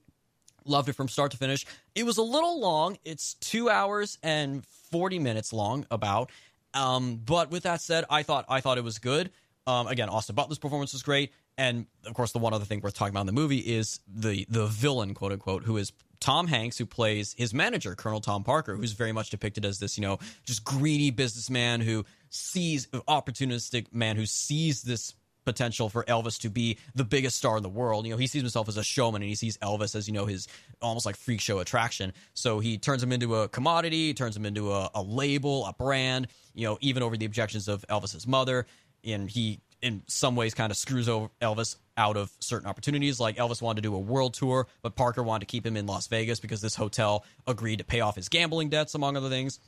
[0.65, 1.67] loved it from start to finish.
[1.95, 2.99] It was a little long.
[3.05, 6.31] It's two hours and forty minutes long, about.
[6.75, 9.31] Um, but with that said, I thought I thought it was good.
[9.67, 12.95] Um, again, Austin Butler's performance was great, and of course, the one other thing worth
[12.95, 16.79] talking about in the movie is the the villain, quote unquote, who is Tom Hanks,
[16.79, 20.19] who plays his manager, Colonel Tom Parker, who's very much depicted as this, you know,
[20.45, 26.79] just greedy businessman who sees opportunistic man who sees this potential for Elvis to be
[26.95, 28.07] the biggest star in the world.
[28.07, 30.27] You know, he sees himself as a showman and he sees Elvis as, you know,
[30.27, 30.47] his
[30.83, 32.13] almost like freak show attraction.
[32.35, 36.29] So he turns him into a commodity, turns him into a, a label, a brand,
[36.55, 38.67] you know, even over the objections of Elvis's mother.
[39.05, 43.21] And he, in some ways, kind of screws over Elvis out of certain opportunities.
[43.21, 45.87] Like Elvis wanted to do a world tour, but Parker wanted to keep him in
[45.87, 49.61] Las Vegas because this hotel agreed to pay off his gambling debts, among other things.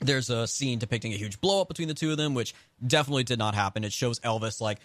[0.00, 2.54] There's a scene depicting a huge blow up between the two of them, which
[2.86, 3.82] definitely did not happen.
[3.82, 4.78] It shows Elvis like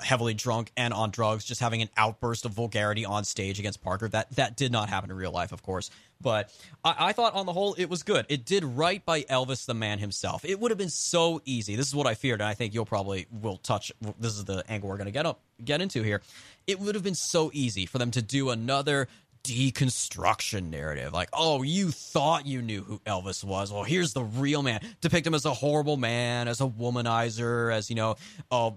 [0.00, 4.08] heavily drunk and on drugs, just having an outburst of vulgarity on stage against Parker.
[4.08, 5.90] That that did not happen in real life, of course.
[6.20, 6.52] But
[6.84, 8.26] I, I thought on the whole it was good.
[8.28, 10.44] It did right by Elvis the man himself.
[10.44, 11.76] It would have been so easy.
[11.76, 13.92] This is what I feared, and I think you'll probably will touch.
[14.18, 16.20] This is the angle we're going to get up get into here.
[16.66, 19.08] It would have been so easy for them to do another
[19.44, 21.12] deconstruction narrative.
[21.12, 23.70] Like, oh, you thought you knew who Elvis was.
[23.70, 24.80] Well, here's the real man.
[25.00, 28.16] Depict him as a horrible man, as a womanizer, as, you know,
[28.50, 28.72] a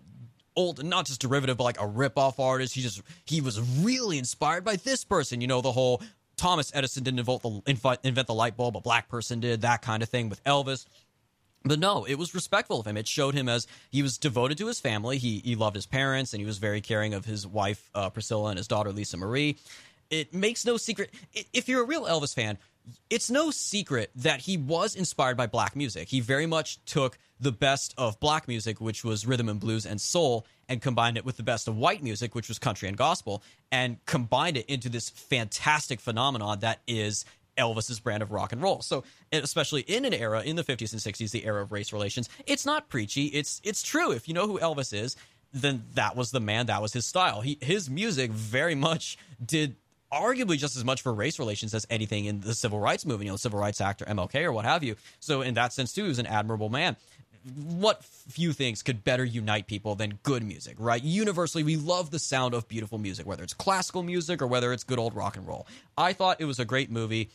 [0.57, 2.75] old, not just derivative, but like a rip-off artist.
[2.75, 5.39] He just, he was really inspired by this person.
[5.39, 6.01] You know, the whole
[6.35, 10.03] Thomas Edison didn't invent the, invent the light bulb, a black person did, that kind
[10.03, 10.85] of thing with Elvis.
[11.63, 12.97] But no, it was respectful of him.
[12.97, 15.17] It showed him as he was devoted to his family.
[15.17, 18.49] He he loved his parents, and he was very caring of his wife uh, Priscilla
[18.49, 19.57] and his daughter Lisa Marie.
[20.09, 21.09] It makes no secret.
[21.53, 22.57] If you're a real Elvis fan,
[23.09, 26.09] it's no secret that he was inspired by black music.
[26.09, 29.99] He very much took the best of black music, which was rhythm and blues and
[30.01, 33.43] soul, and combined it with the best of white music, which was country and gospel,
[33.71, 37.25] and combined it into this fantastic phenomenon that is
[37.57, 38.81] Elvis's brand of rock and roll.
[38.81, 42.29] So, especially in an era in the 50s and 60s, the era of race relations,
[42.45, 43.25] it's not preachy.
[43.25, 44.11] It's it's true.
[44.11, 45.15] If you know who Elvis is,
[45.53, 46.67] then that was the man.
[46.67, 47.41] That was his style.
[47.41, 49.75] He his music very much did
[50.11, 53.25] arguably just as much for race relations as anything in the civil rights movement.
[53.25, 54.95] You know, civil rights actor MLK or what have you.
[55.19, 56.95] So in that sense too, he was an admirable man.
[57.55, 61.01] What few things could better unite people than good music, right?
[61.01, 64.83] Universally, we love the sound of beautiful music, whether it's classical music or whether it's
[64.83, 65.65] good old rock and roll.
[65.97, 67.29] I thought it was a great movie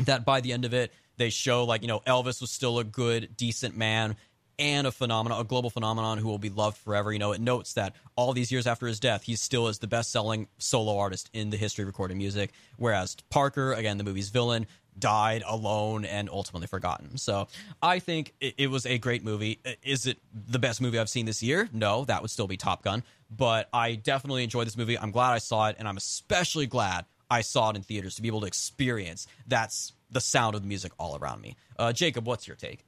[0.00, 2.84] that by the end of it they show like you know elvis was still a
[2.84, 4.16] good decent man
[4.58, 7.12] and a phenomenon a global phenomenon who will be loved forever.
[7.12, 9.86] You know it notes that all these years after his death he still is the
[9.86, 14.28] best selling solo artist in the history of recorded music whereas parker again the movie's
[14.30, 14.66] villain
[14.98, 17.18] died alone and ultimately forgotten.
[17.18, 17.48] So
[17.82, 19.60] i think it, it was a great movie.
[19.82, 21.68] Is it the best movie i've seen this year?
[21.72, 23.04] No that would still be top gun.
[23.30, 24.98] But i definitely enjoyed this movie.
[24.98, 28.22] I'm glad i saw it and i'm especially glad I saw it in theaters to
[28.22, 31.56] be able to experience that's the sound of the music all around me.
[31.78, 32.87] Uh, Jacob, what's your take?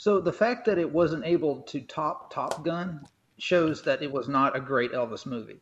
[0.00, 4.28] So the fact that it wasn't able to top Top Gun shows that it was
[4.28, 5.60] not a great Elvis movie.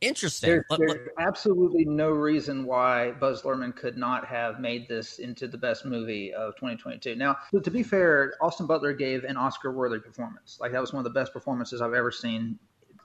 [0.00, 0.48] Interesting.
[0.48, 5.18] There's, Let- there's let- absolutely no reason why Baz Luhrmann could not have made this
[5.18, 7.14] into the best movie of 2022.
[7.14, 10.56] Now, to be fair, Austin Butler gave an Oscar-worthy performance.
[10.58, 12.58] Like that was one of the best performances I've ever seen.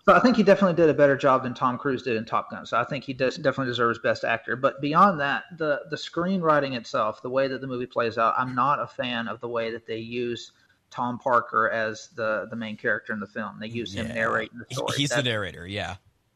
[0.06, 2.52] So I think he definitely did a better job than Tom Cruise did in Top
[2.52, 2.66] Gun.
[2.66, 4.58] So I think he does definitely deserves Best Actor.
[4.58, 8.54] But beyond that, the the screenwriting itself, the way that the movie plays out, I'm
[8.54, 10.52] not a fan of the way that they use
[10.90, 13.58] Tom Parker as the the main character in the film.
[13.60, 14.14] They use him Yeah.
[14.14, 14.94] narrating the story.
[14.98, 15.66] He's the narrator.
[15.66, 15.96] Yeah.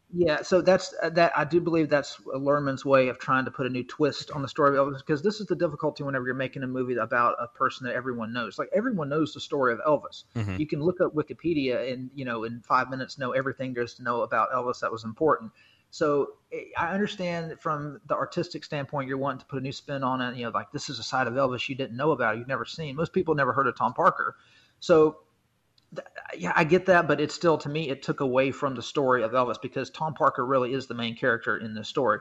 [0.10, 1.34] Yeah, so that's uh, that.
[1.38, 4.48] I do believe that's Luhrmann's way of trying to put a new twist on the
[4.48, 7.48] story of Elvis, because this is the difficulty whenever you're making a movie about a
[7.48, 8.58] person that everyone knows.
[8.58, 10.24] Like everyone knows the story of Elvis.
[10.34, 10.60] Mhm.
[10.60, 14.04] You can look up Wikipedia and you know in five minutes know everything there's to
[14.04, 15.52] know about Elvis that was important.
[15.92, 20.04] So eh, I understand from the artistic standpoint, you're wanting to put a new spin
[20.04, 20.38] on it.
[20.38, 22.66] You know, like this is a side of Elvis you didn't know about, you've never
[22.66, 22.96] seen.
[22.96, 24.38] Most people never heard of Tom Parker.
[24.80, 25.18] So
[26.36, 29.24] yeah, I get that, but it's still to me it took away from the story
[29.24, 32.20] of Elvis because Tom Parker really is the main character in this story.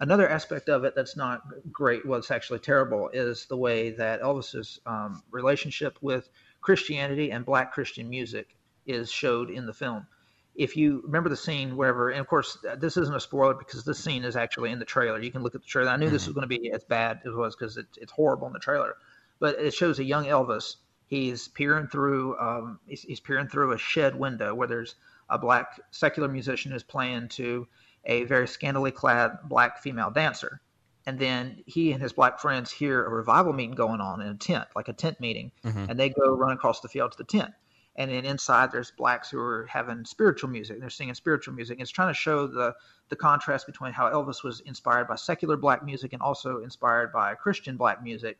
[0.00, 1.42] Another aspect of it that's not
[1.72, 6.28] great, well, it's actually terrible, is the way that Elvis's um, relationship with
[6.60, 8.56] Christianity and Black Christian music
[8.86, 10.06] is showed in the film.
[10.54, 13.98] If you remember the scene wherever, and of course this isn't a spoiler because this
[13.98, 15.20] scene is actually in the trailer.
[15.20, 15.90] You can look at the trailer.
[15.90, 18.12] I knew this was going to be as bad as it was because it, it's
[18.12, 18.96] horrible in the trailer,
[19.40, 20.76] but it shows a young Elvis
[21.08, 24.94] he's peering through um, he's, he's peering through a shed window where there's
[25.30, 27.66] a black secular musician who's playing to
[28.04, 30.60] a very scantily clad black female dancer.
[31.06, 34.34] And then he and his black friends hear a revival meeting going on in a
[34.34, 35.88] tent like a tent meeting Mhm.
[35.88, 37.52] and they go run across the field to the tent.
[37.96, 41.80] And then inside there's blacks who are having spiritual music they're singing spiritual music.
[41.80, 42.74] It's trying to show the
[43.08, 47.34] the contrast between how elvis was inspired by secular black music and also inspired by
[47.34, 48.38] christian black music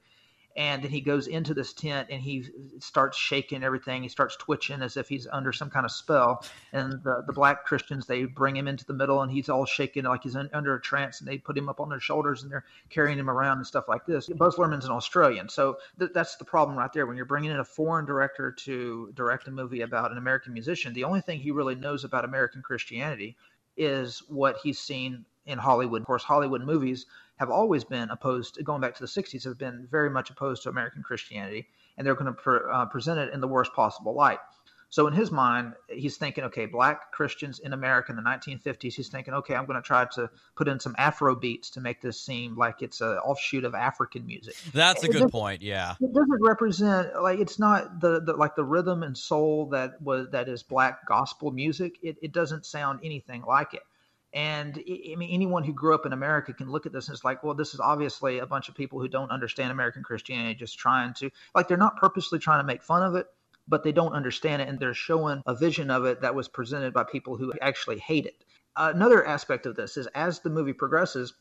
[0.59, 2.45] and then he goes into this tent and he
[2.81, 4.03] starts shaking everything.
[4.03, 6.45] He starts twitching as if he's under some kind of spell.
[6.73, 10.03] And the, the black Christians they bring him into the middle and he's all shaking
[10.03, 11.21] like he's un, under a trance.
[11.21, 13.85] And they put him up on their shoulders and they're carrying him around and stuff
[13.89, 14.27] like this.
[14.27, 17.07] Baz Luhrmann's an Australian, so th- that's the problem right there.
[17.07, 20.93] When you're bringing in a foreign director to direct a movie about an American musician,
[20.93, 23.37] the only thing he really knows about American Christianity
[23.77, 26.01] is what he's seen in Hollywood.
[26.01, 27.07] Of course, Hollywood movies
[27.39, 30.69] have always been opposed, going back to the 60s, have been very much opposed to
[30.69, 34.39] American Christianity, and they're going to pre- uh, present it in the worst possible light.
[34.91, 38.95] So in his mind, he's thinking, okay, black Christians in America in the 1950s.
[38.95, 42.01] He's thinking, okay, I'm going to try to put in some Afro beats to make
[42.01, 44.57] this seem like it's an offshoot of African music.
[44.73, 45.61] That's a good point.
[45.61, 45.95] Yeah.
[46.01, 50.29] It doesn't represent like it's not the, the like the rhythm and soul that was
[50.31, 51.99] that is black gospel music.
[52.03, 53.83] It it doesn't sound anything like it.
[54.35, 57.25] And I mean, anyone who grew up in America can look at this and it's
[57.25, 60.79] like, well, this is obviously a bunch of people who don't understand American Christianity, just
[60.79, 63.27] trying to, like, they're not purposely trying to make fun of it,
[63.67, 64.69] but they don't understand it.
[64.69, 68.27] And they're showing a vision of it that was presented by people who actually hate
[68.27, 68.45] it.
[68.77, 71.35] another aspect of this is as the movie progresses,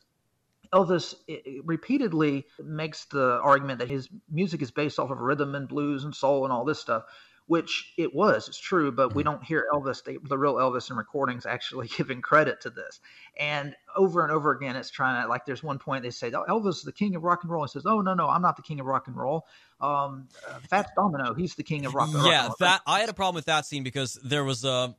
[0.73, 1.15] Elvis
[1.63, 6.13] repeatedly makes the argument that his music is based off of rhythm and blues and
[6.13, 7.03] soul and all this stuff,
[7.47, 8.47] which it was.
[8.47, 12.21] It's true, but we don't hear Elvis, the, the real Elvis in recordings, actually giving
[12.21, 12.99] credit to this.
[13.39, 16.43] And over and over again, it's trying to, like, there's one point they say, oh,
[16.47, 17.63] Elvis is the king of rock and roll.
[17.63, 19.45] He says, oh, no, no, I'm not the king of rock and roll.
[19.79, 22.31] Um, uh, Fats Domino, he's the king of rock, rock and roll.
[22.31, 24.95] Yeah, that I had a problem with that scene because there was a.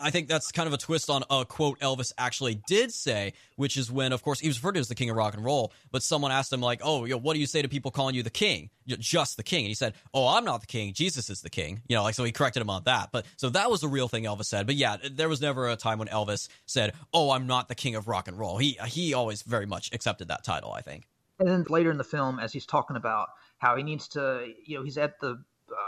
[0.00, 3.76] I think that's kind of a twist on a quote Elvis actually did say, which
[3.76, 5.72] is when, of course, he was referred to as the king of rock and roll.
[5.90, 8.22] But someone asked him like, "Oh, yo, what do you say to people calling you
[8.22, 8.70] the king?
[8.84, 10.92] You're just the king?" And he said, "Oh, I'm not the king.
[10.92, 13.10] Jesus is the king." You know, like so he corrected him on that.
[13.12, 14.66] But so that was the real thing Elvis said.
[14.66, 17.94] But yeah, there was never a time when Elvis said, "Oh, I'm not the king
[17.94, 20.72] of rock and roll." He he always very much accepted that title.
[20.72, 21.06] I think.
[21.40, 23.28] And then later in the film, as he's talking about
[23.58, 25.42] how he needs to, you know, he's at the,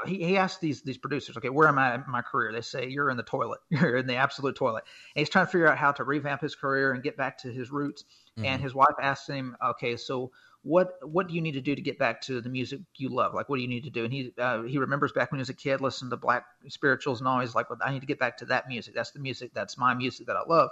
[0.07, 2.53] he, he asks these these producers, okay, where am I in my career?
[2.53, 4.85] They say you're in the toilet, you're in the absolute toilet.
[5.15, 7.53] And he's trying to figure out how to revamp his career and get back to
[7.53, 8.05] his roots.
[8.37, 10.33] And his wife asks him, okay, so
[10.63, 13.35] what what do you need to do to get back to the music you love?
[13.35, 14.05] Like, what do you need to do?
[14.05, 17.21] And he uh, he remembers back when he was a kid, listening to black spirituals
[17.21, 18.95] and always like, well, I need to get back to that music.
[18.95, 19.53] That's the music.
[19.55, 20.71] That's my music that I love.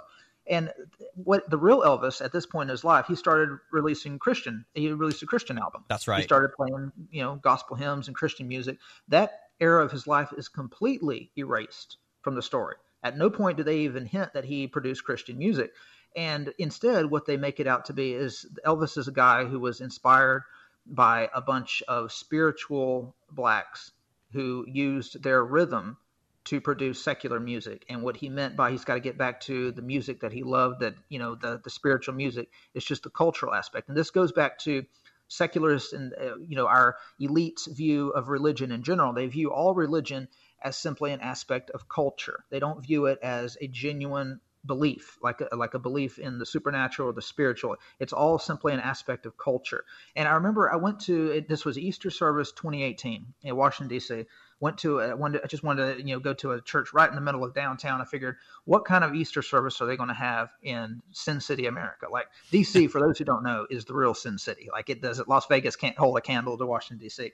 [0.51, 0.69] And
[1.15, 4.65] what the real Elvis at this point in his life, he started releasing Christian.
[4.73, 5.85] He released a Christian album.
[5.87, 6.17] That's right.
[6.17, 8.77] He started playing, you know, gospel hymns and Christian music.
[9.07, 9.31] That
[9.61, 12.75] era of his life is completely erased from the story.
[13.01, 15.71] At no point do they even hint that he produced Christian music.
[16.17, 19.57] And instead, what they make it out to be is Elvis is a guy who
[19.59, 20.43] was inspired
[20.85, 23.91] by a bunch of spiritual blacks
[24.33, 25.97] who used their rhythm
[26.45, 27.85] to produce secular music.
[27.89, 30.43] And what he meant by he's got to get back to the music that he
[30.43, 33.89] loved, that, you know, the, the spiritual music, is just the cultural aspect.
[33.89, 34.85] And this goes back to
[35.27, 39.13] secularists and, uh, you know, our elite's view of religion in general.
[39.13, 40.27] They view all religion
[40.61, 42.43] as simply an aspect of culture.
[42.49, 46.45] They don't view it as a genuine belief, like a, like a belief in the
[46.45, 47.77] supernatural or the spiritual.
[47.99, 49.85] It's all simply an aspect of culture.
[50.15, 54.25] And I remember I went to this was Easter service 2018 in Washington D.C.
[54.61, 57.09] Went to a, wanted, I just wanted to you know go to a church right
[57.09, 57.99] in the middle of downtown.
[57.99, 61.65] I figured what kind of Easter service are they going to have in Sin City,
[61.65, 62.05] America?
[62.09, 62.87] Like D.C.
[62.89, 64.69] for those who don't know is the real Sin City.
[64.71, 65.21] Like it does.
[65.27, 67.33] Las Vegas can't hold a candle to Washington D.C.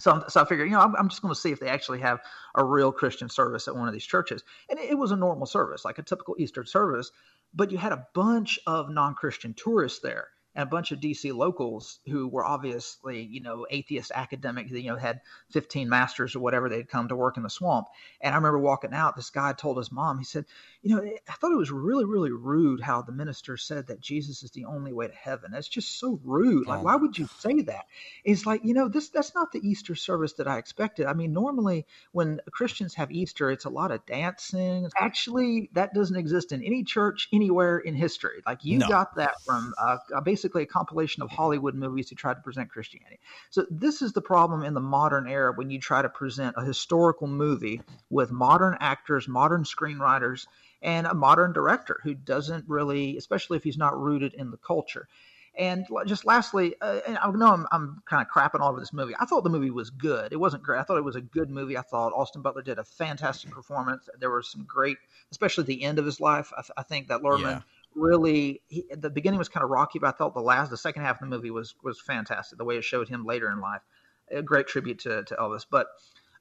[0.00, 2.00] So, so I figured, you know, I'm, I'm just going to see if they actually
[2.00, 2.20] have
[2.54, 4.44] a real Christian service at one of these churches.
[4.68, 7.10] And it, it was a normal service, like a typical Easter service,
[7.52, 10.28] but you had a bunch of non Christian tourists there
[10.58, 14.96] and a bunch of DC locals who were obviously, you know, atheist academic, you know,
[14.96, 15.20] had
[15.52, 17.86] 15 masters or whatever they'd come to work in the swamp.
[18.20, 20.46] And I remember walking out, this guy told his mom, he said,
[20.82, 24.42] you know, I thought it was really, really rude how the minister said that Jesus
[24.42, 25.50] is the only way to heaven.
[25.52, 26.66] That's just so rude.
[26.66, 27.86] Like, why would you say that?
[28.24, 31.06] It's like, you know, this that's not the Easter service that I expected.
[31.06, 34.88] I mean, normally when Christians have Easter, it's a lot of dancing.
[34.96, 38.42] Actually, that doesn't exist in any church anywhere in history.
[38.46, 38.88] Like you no.
[38.88, 42.70] got that from uh, basically basically a compilation of Hollywood movies who tried to present
[42.70, 43.18] Christianity.
[43.50, 46.64] So this is the problem in the modern era when you try to present a
[46.64, 50.46] historical movie with modern actors, modern screenwriters,
[50.82, 55.08] and a modern director who doesn't really, especially if he's not rooted in the culture.
[55.56, 58.92] And just lastly, uh, and I know I'm, I'm kind of crapping all over this
[58.92, 59.14] movie.
[59.18, 60.32] I thought the movie was good.
[60.32, 60.78] It wasn't great.
[60.78, 61.76] I thought it was a good movie.
[61.76, 64.08] I thought Austin Butler did a fantastic performance.
[64.20, 64.98] There were some great,
[65.32, 66.52] especially the end of his life.
[66.56, 67.60] I, th- I think that Luhrmann yeah
[67.94, 71.02] really he, the beginning was kind of rocky, but I thought the last the second
[71.02, 72.58] half of the movie was was fantastic.
[72.58, 73.82] The way it showed him later in life,
[74.30, 75.66] a great tribute to, to Elvis.
[75.68, 75.88] But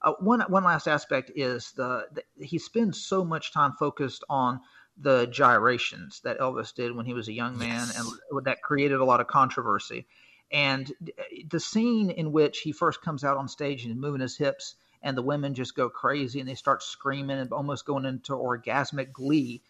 [0.01, 4.59] uh, one one last aspect is the, the he spends so much time focused on
[4.97, 8.19] the gyrations that Elvis did when he was a young man, yes.
[8.31, 10.07] and that created a lot of controversy.
[10.51, 10.91] And
[11.49, 14.75] the scene in which he first comes out on stage and is moving his hips,
[15.03, 19.11] and the women just go crazy and they start screaming and almost going into orgasmic
[19.11, 19.61] glee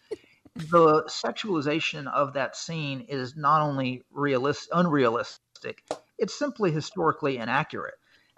[0.58, 5.84] the sexualization of that scene is not only realist, unrealistic,
[6.18, 7.94] it's simply historically inaccurate.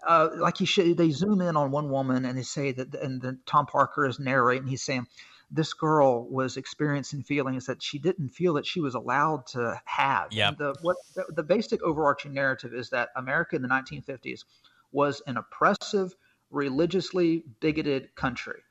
[0.07, 3.21] Uh, like he should, they zoom in on one woman and they say that, and
[3.21, 4.67] then Tom Parker is narrating.
[4.67, 5.07] He's saying
[5.51, 10.29] this girl was experiencing feelings that she didn't feel that she was allowed to have.
[10.33, 10.53] Yeah.
[10.57, 14.45] The what the, the basic overarching narrative is that America in the 1950s
[14.93, 16.15] was an oppressive,
[16.51, 18.63] religiously bigoted country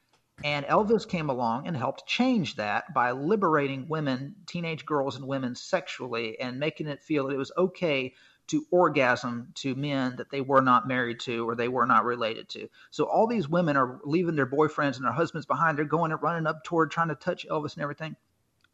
[0.43, 5.55] and Elvis came along and helped change that by liberating women, teenage girls and women
[5.55, 8.13] sexually and making it feel that it was okay
[8.49, 12.49] to orgasm to men that they were not married to or they were not related
[12.49, 12.67] to.
[12.91, 15.77] So all these women are leaving their boyfriends and their husbands behind.
[15.77, 18.15] They're going and running up toward trying to touch Elvis and everything.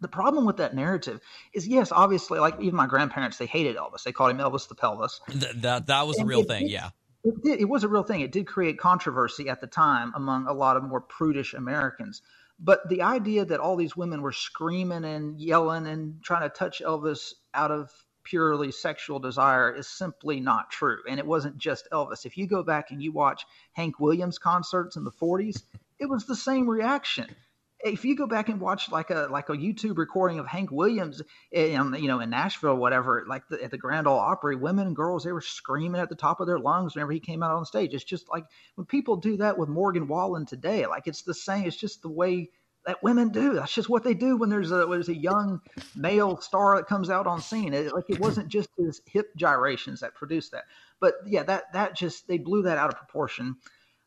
[0.02, 1.22] The problem with that narrative
[1.54, 4.04] is, yes, obviously, like even my grandparents, they hated Elvis.
[4.04, 5.22] They called him Elvis the Pelvis.
[5.30, 6.90] Th- that that was and a real it, thing, yeah
[7.26, 7.60] it did.
[7.60, 8.22] It was a real thing.
[8.22, 12.22] It did create controversy at the time among a lot of more prudish Americans.
[12.60, 16.82] But the idea that all these women were screaming and yelling and trying to touch
[16.86, 17.90] Elvis out of
[18.26, 21.00] purely sexual desire is simply not true.
[21.08, 22.26] And it wasn't just Elvis.
[22.26, 25.64] If you go back and you watch Hank Williams concerts in the 40s,
[26.00, 27.34] it was the same reaction
[27.86, 31.22] if you go back and watch like a like a YouTube recording of Hank Williams
[31.52, 34.96] in you know in Nashville whatever, like the, at the Grand Ole Opry, women and
[34.96, 37.66] girls they were screaming at the top of their lungs whenever he came out on
[37.66, 37.94] stage.
[37.94, 41.66] It's just like when people do that with Morgan Wallen today, like it's the same.
[41.66, 42.50] It's just the way
[42.86, 43.54] that women do.
[43.54, 45.62] That's just what they do when there's a there's a young
[45.96, 47.74] male star that comes out on scene.
[47.74, 50.66] It, like it wasn't just his hip gyrations that produced that,
[51.00, 53.58] but yeah, that that just they blew that out of proportion.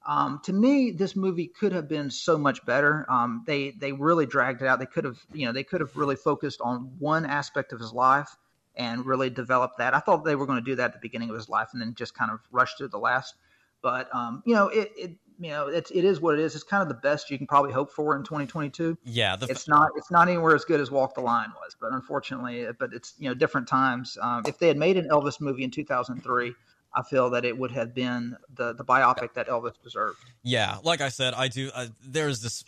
[0.06, 3.04] Um, to me, this movie could have been so much better.
[3.08, 4.78] Um, they they really dragged it out.
[4.78, 7.92] They could have you know they could have really focused on one aspect of his
[7.92, 8.36] life
[8.76, 9.92] and really developed that.
[9.92, 11.82] I thought they were going to do that at the beginning of his life and
[11.82, 13.34] then just kind of rush through the last.
[13.82, 16.54] But um, you know it, it you know it's it is what it is.
[16.54, 18.98] It's kind of the best you can probably hope for in 2022.
[19.04, 19.46] Yeah, the...
[19.46, 22.92] it's not it's not anywhere as good as Walk the Line was, but unfortunately, but
[22.92, 24.18] it's you know different times.
[24.20, 26.54] Um, if they had made an Elvis movie in 2003
[26.94, 30.18] I feel that it would have been the the biopic that Elvis deserved.
[30.42, 31.70] Yeah, like I said, I do.
[31.74, 32.64] Uh, there's this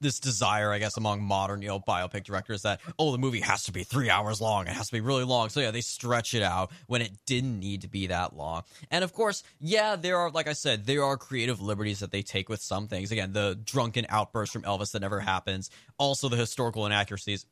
[0.00, 3.64] this desire, I guess, among modern you know biopic directors that oh the movie has
[3.64, 5.48] to be three hours long, it has to be really long.
[5.48, 8.62] So yeah, they stretch it out when it didn't need to be that long.
[8.90, 12.22] And of course, yeah, there are like I said, there are creative liberties that they
[12.22, 13.12] take with some things.
[13.12, 15.70] Again, the drunken outburst from Elvis that never happens.
[15.98, 17.46] Also, the historical inaccuracies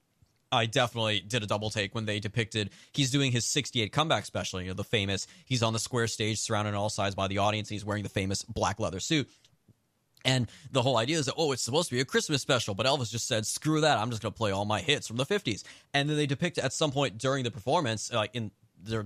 [0.54, 4.60] I definitely did a double take when they depicted he's doing his 68 comeback special,
[4.60, 7.38] you know, the famous he's on the square stage surrounded on all sides by the
[7.38, 9.28] audience, he's wearing the famous black leather suit.
[10.24, 12.86] And the whole idea is that, oh, it's supposed to be a Christmas special, but
[12.86, 15.26] Elvis just said, screw that, I'm just going to play all my hits from the
[15.26, 15.64] 50s.
[15.92, 18.50] And then they depict at some point during the performance, like in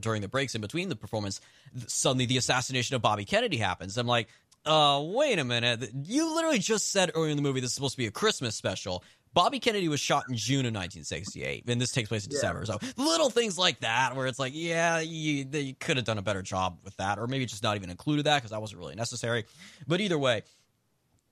[0.00, 1.40] during the breaks in between the performance,
[1.86, 3.96] suddenly the assassination of Bobby Kennedy happens.
[3.96, 4.28] I'm like,
[4.66, 5.90] uh, wait a minute.
[6.04, 8.56] You literally just said earlier in the movie this is supposed to be a Christmas
[8.56, 9.04] special.
[9.34, 12.64] Bobby Kennedy was shot in June of 1968, and this takes place in December.
[12.64, 16.22] So little things like that, where it's like, yeah, you, you could have done a
[16.22, 18.94] better job with that, or maybe just not even included that because that wasn't really
[18.94, 19.44] necessary.
[19.86, 20.42] But either way,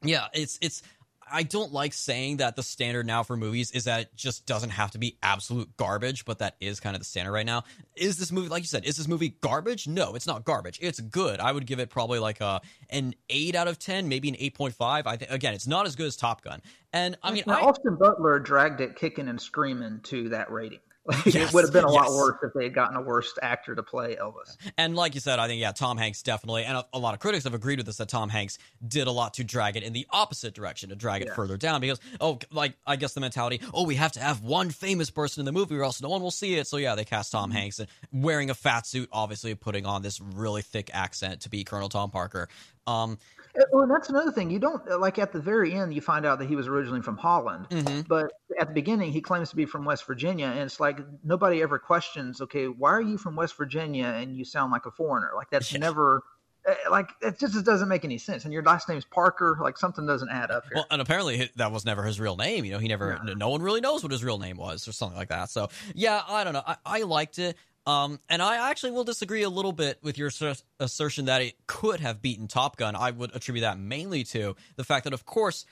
[0.09, 0.83] yeah, it's it's.
[1.29, 4.71] I don't like saying that the standard now for movies is that it just doesn't
[4.71, 7.65] have to be absolute garbage, but that is kind of the standard right now.
[7.97, 9.89] Is this movie, like you said, is this movie garbage?
[9.89, 10.79] No, it's not garbage.
[10.81, 11.41] It's good.
[11.41, 14.55] I would give it probably like a an eight out of ten, maybe an eight
[14.55, 15.09] point five.
[15.09, 16.63] I think again, it's not as good as Top Gun.
[16.93, 20.79] And I mean, now, I, Austin Butler dragged it kicking and screaming to that rating.
[21.27, 22.15] Yes, it would have been a lot yes.
[22.15, 24.57] worse if they had gotten a worse actor to play Elvis.
[24.79, 27.21] And like you said, I think yeah, Tom Hanks definitely, and a, a lot of
[27.21, 29.93] critics have agreed with this that Tom Hanks did a lot to drag it in
[29.93, 31.35] the opposite direction, to drag it Yeah.
[31.35, 31.81] further down.
[31.81, 35.41] Because oh, like I guess the mentality, oh, we have to have one famous person
[35.41, 36.67] in the movie, or else no one will see it.
[36.67, 37.59] So yeah, they cast Tom Mm-hmm.
[37.59, 41.63] Hanks and wearing a fat suit, obviously putting on this really thick accent to be
[41.65, 42.49] Colonel Tom Parker.
[42.87, 43.19] Um,
[43.59, 44.51] Uh, Well, and that's another thing.
[44.51, 45.95] You don't uh, like at the very end.
[45.95, 48.07] You find out that he was originally from Holland, mhm.
[48.07, 51.63] but at the beginning he claims to be from West Virginia, and it's like nobody
[51.63, 52.41] ever questions.
[52.41, 55.31] Okay, why are you from West Virginia and you sound like a foreigner?
[55.35, 55.79] Like that's Yeah.
[55.79, 56.23] never.
[56.69, 58.45] uh, Like it just doesn't make any sense.
[58.45, 59.59] And your last name's Parker.
[59.63, 60.73] Like something doesn't add up here.
[60.77, 62.65] Well, and apparently that was never his real name.
[62.65, 63.21] You know, he never.
[63.25, 63.35] No.
[63.35, 65.51] No, one really knows what his real name was, or something like that.
[65.51, 66.63] So yeah, I don't know.
[66.67, 67.57] I, I liked it.
[67.87, 71.55] Um, and I actually will disagree a little bit with your asser- assertion that it
[71.69, 72.97] could have beaten Top Gun.
[72.97, 75.67] I would attribute that mainly to the fact that, of course,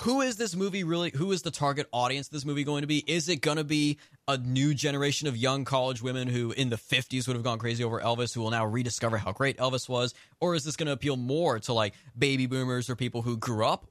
[0.00, 1.12] who is this movie really?
[1.14, 2.98] Who is the target audience this movie going to be?
[3.06, 3.96] Is it going to be
[4.28, 7.84] a new generation of young college women who in the 50s would have gone crazy
[7.84, 10.14] over Elvis who will now rediscover how great Elvis was?
[10.40, 13.64] Or is this going to appeal more to like baby boomers or people who grew
[13.64, 13.86] up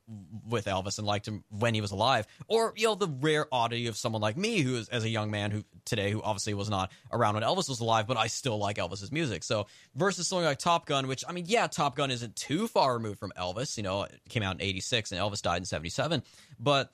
[0.46, 2.28] with Elvis and liked him when he was alive?
[2.50, 5.32] Or, you know, the rare oddity of someone like me who is, as a young
[5.32, 8.58] man who today, who obviously was not around when Elvis was alive, but I still
[8.58, 9.42] like Elvis's music.
[9.42, 12.96] So versus something like Top Gun, which, I mean, yeah, Top Gun isn't too far
[12.96, 13.78] removed from Elvis.
[13.78, 16.24] You know, it came out in 86 and Elvis died in 77.
[16.60, 16.92] But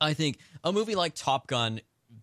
[0.00, 1.80] I think a movie like Top Gun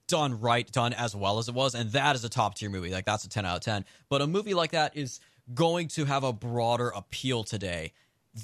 [0.07, 2.91] done right, done as well as it was, and that is a top tier movie.
[2.91, 3.85] Like that's a 10 out of 10.
[4.09, 5.19] But a movie like that is
[5.53, 7.93] going to have a broader appeal today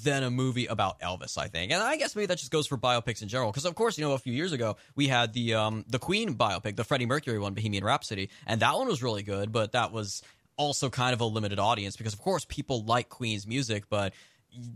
[0.04, 1.72] than a movie about Elvis, I think.
[1.72, 3.50] And I guess maybe that just goes for biopics in general.
[3.50, 6.34] Because of course, you know, a few years ago we had the um the Queen
[6.34, 9.92] biopic, the Freddie Mercury one, Bohemian Rhapsody, and that one was really good, but that
[9.92, 10.22] was
[10.56, 14.12] also kind of a limited audience because of course people like Queen's music, but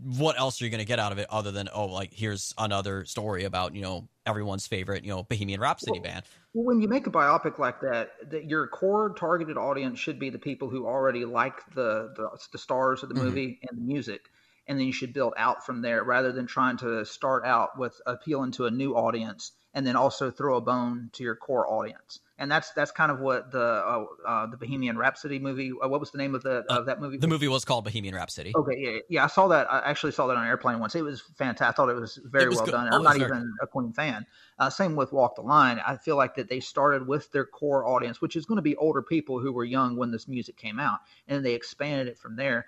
[0.03, 2.53] what else are you going to get out of it other than oh like here's
[2.57, 6.87] another story about you know everyone's favorite you know Bohemian Rhapsody band Well when you
[6.87, 10.85] make a biopic like that, that your core targeted audience should be the people who
[10.87, 13.25] already like the the, the stars of the Mm-hmm.
[13.25, 14.29] movie and the music,
[14.67, 17.99] and then you should build out from there rather than trying to start out with
[18.05, 22.21] appealing to a new audience and then also throw a bone to your core audience.
[22.37, 25.71] And that's that's kind of what the uh, uh, the Bohemian Rhapsody movie.
[25.71, 27.15] Uh, what was the name of the of that movie?
[27.15, 29.71] the movie was called Bohemian Rhapsody Okay, yeah, yeah, I saw that.
[29.71, 30.95] I actually saw that on an airplane once.
[30.95, 31.67] It was fantastic.
[31.67, 32.71] I thought it was very It was well good.
[32.73, 32.89] done.
[32.91, 34.25] Oh, I'm not very- even a Queen fan.
[34.59, 35.79] Uh, same with Walk the Line.
[35.85, 38.75] I feel like that they started with their core audience, which is going to be
[38.75, 40.99] older people who were young when this music came out,
[41.29, 42.65] and they expanded it from there.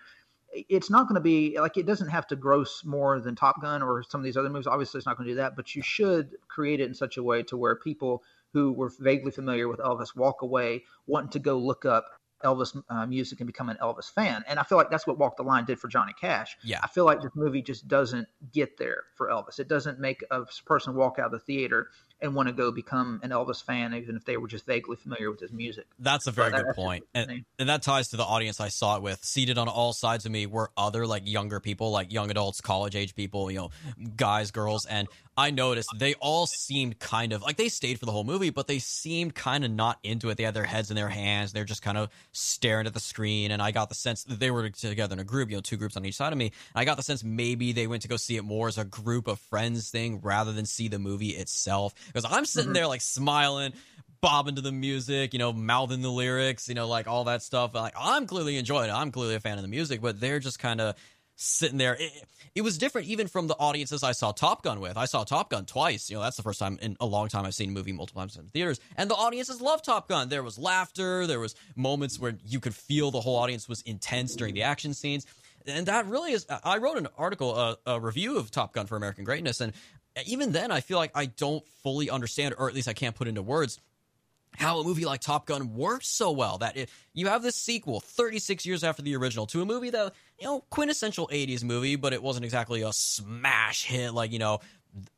[0.53, 3.83] It's not going to be like it doesn't have to gross more than Top Gun
[3.83, 4.67] or some of these other movies.
[4.67, 7.23] Obviously, it's not going to do that, but you should create it in such a
[7.23, 8.23] way to where people
[8.53, 12.05] who were vaguely familiar with Elvis walk away wanting to go look up
[12.43, 14.43] Elvis uh, music and become an Elvis fan.
[14.47, 16.55] And I feel like that's what Walk the Line did for Johnny Cash.
[16.63, 16.79] Yeah.
[16.83, 19.59] I feel like this movie just doesn't get there for Elvis.
[19.59, 21.89] It doesn't make a person walk out of the theater
[22.21, 25.29] and want to go become an Elvis fan, even if they were just vaguely familiar
[25.29, 25.85] with his music.
[25.99, 27.05] That's a very good point.
[27.13, 29.23] And, and that ties to the audience I saw it with.
[29.23, 32.95] Seated on all sides of me were other like younger people, like young adults, college
[32.95, 33.69] age people, you know,
[34.15, 34.85] guys, girls.
[34.85, 35.07] And
[35.37, 38.65] I noticed they all seemed kind of like they stayed for the whole movie, but
[38.65, 40.37] they seemed kind of not into it.
[40.37, 41.53] They had their heads in their hands.
[41.53, 43.51] They're just kind of staring at the screen.
[43.51, 45.77] And I got the sense that they were together in a group, you know, two
[45.77, 46.47] groups on each side of me.
[46.47, 48.85] And I got the sense maybe they went to go see it more as a
[48.85, 51.93] group of friends thing rather than see the movie itself.
[52.07, 52.73] Because I'm sitting mm-hmm.
[52.73, 53.73] there like smiling
[54.21, 57.73] bobbing to the music, you know, mouthing the lyrics, you know, like all that stuff.
[57.73, 58.93] Like I'm clearly enjoying it.
[58.93, 60.95] I'm clearly a fan of the music, but they're just kind of
[61.35, 61.95] sitting there.
[61.99, 62.11] It,
[62.55, 64.97] it was different even from the audiences I saw Top Gun with.
[64.97, 66.09] I saw Top Gun twice.
[66.09, 68.21] You know, that's the first time in a long time I've seen a movie multiple
[68.21, 68.79] times in theaters.
[68.95, 70.29] And the audiences loved Top Gun.
[70.29, 71.27] There was laughter.
[71.27, 74.95] There was moments where you could feel the whole audience was intense during the action
[74.95, 75.27] scenes.
[75.67, 76.47] And that really is.
[76.63, 79.73] I wrote an article, a, a review of Top Gun for American Greatness, and
[80.25, 83.27] even then, I feel like I don't fully understand, or at least I can't put
[83.27, 83.79] into words
[84.57, 87.99] how a movie like Top Gun works so well that it, you have this sequel
[87.99, 92.11] 36 years after the original to a movie that, you know, quintessential 80s movie, but
[92.11, 94.59] it wasn't exactly a smash hit like, you know,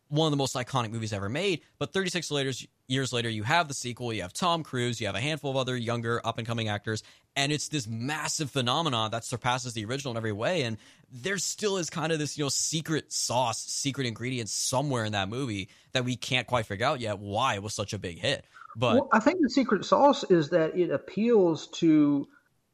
[0.10, 1.62] one of the most iconic movies ever made.
[1.78, 2.51] But 36 later,
[2.88, 5.57] years later, you have the sequel, you have Tom Cruise, you have a handful of
[5.57, 7.03] other younger up and coming actors,
[7.36, 10.64] and it's this massive phenomenon that surpasses the original in every way.
[10.64, 10.78] And
[11.12, 15.30] there still is kind of this, you know, secret sauce, secret ingredient somewhere in that
[15.30, 18.45] movie that we can't quite figure out yet why it was such a big hit.
[18.76, 22.28] But well, I think the secret sauce is that it appeals to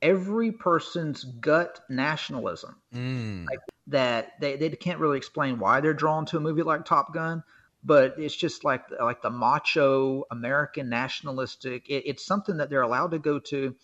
[0.06, 2.76] every person's gut nationalism.
[2.94, 6.86] mm, Like that they, they can't really explain why they're drawn to a movie like
[6.86, 7.44] Top Gun,
[7.84, 11.90] but it's just like like the macho American nationalistic.
[11.90, 13.76] It, it's something that they're allowed to go to,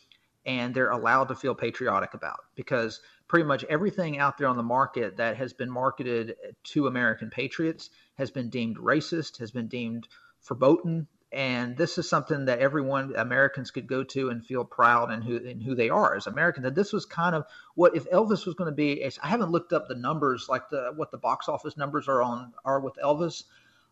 [0.45, 4.63] and they're allowed to feel patriotic about because pretty much everything out there on the
[4.63, 10.07] market that has been marketed to American patriots has been deemed racist, has been deemed
[10.47, 15.22] verboten, and this is something that everyone Americans could go to and feel proud in
[15.22, 16.66] who in who they are as Americans.
[16.66, 19.06] That this was kind of what if Elvis was going to be.
[19.24, 22.54] I haven't looked up the numbers like the what the box office numbers are on
[22.66, 23.44] are with Elvis,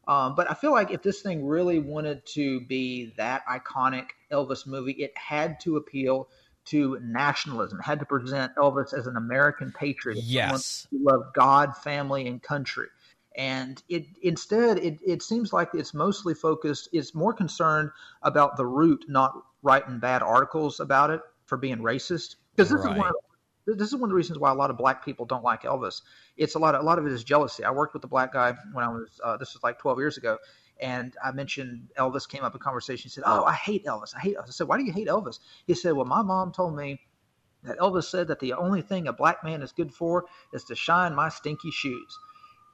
[0.08, 4.68] um, but I feel like if this thing really wanted to be that iconic Elvis
[4.68, 6.28] movie, it had to appeal
[6.66, 7.80] to nationalism.
[7.80, 12.44] It had to present Elvis as an American patriot, yes, who loved God, family, and
[12.44, 12.88] country
[13.40, 17.90] and it instead it, it seems like it's mostly focused it's more concerned
[18.22, 19.34] about the root not
[19.64, 22.36] writing bad articles about it for being racist.
[22.56, 22.92] Because this Right.
[22.92, 23.16] is one of,
[23.78, 26.02] this is one of the reasons why a lot of black people don't like Elvis.
[26.36, 27.64] It's a lot of, a lot of it is jealousy.
[27.64, 30.18] I worked with a black guy when I was uh, this was like 12 years
[30.18, 30.38] ago
[30.82, 33.04] and I mentioned Elvis came up in conversation.
[33.04, 34.14] He said oh I hate Elvis.
[34.16, 34.50] I hate Elvis.
[34.50, 35.40] I said why do you hate Elvis?
[35.66, 37.00] He said well my mom told me
[37.64, 40.76] that Elvis said that the only thing a black man is good for is to
[40.76, 42.18] shine my stinky shoes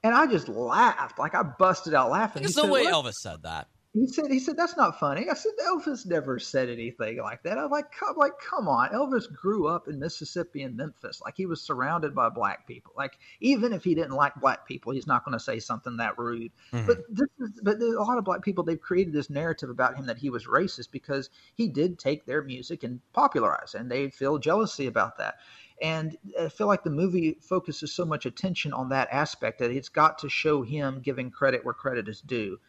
[0.05, 2.43] and I just laughed, like I busted out laughing.
[2.43, 2.85] there's He no said, way?
[2.85, 3.67] Elvis said that.
[3.95, 7.57] He said, "He said that's not funny." I said, "Elvis never said anything like that."
[7.57, 11.45] I'm like, "Come, like, come on." Elvis grew up in Mississippi and Memphis, like he
[11.45, 12.91] was surrounded by black people.
[12.97, 16.17] Like, even if he didn't like black people, he's not going to say something that
[16.19, 16.51] rude.
[16.73, 16.85] Mhm.
[16.85, 19.95] But this is, but there's a lot of black people they've created this narrative about
[19.95, 23.89] him that he was racist because he did take their music and popularize, it, and
[23.89, 25.35] they feel jealousy about that.
[25.81, 29.71] And uh, I feel like the movie focuses so much attention on that aspect that
[29.71, 32.59] it's got to show him giving credit where credit is due.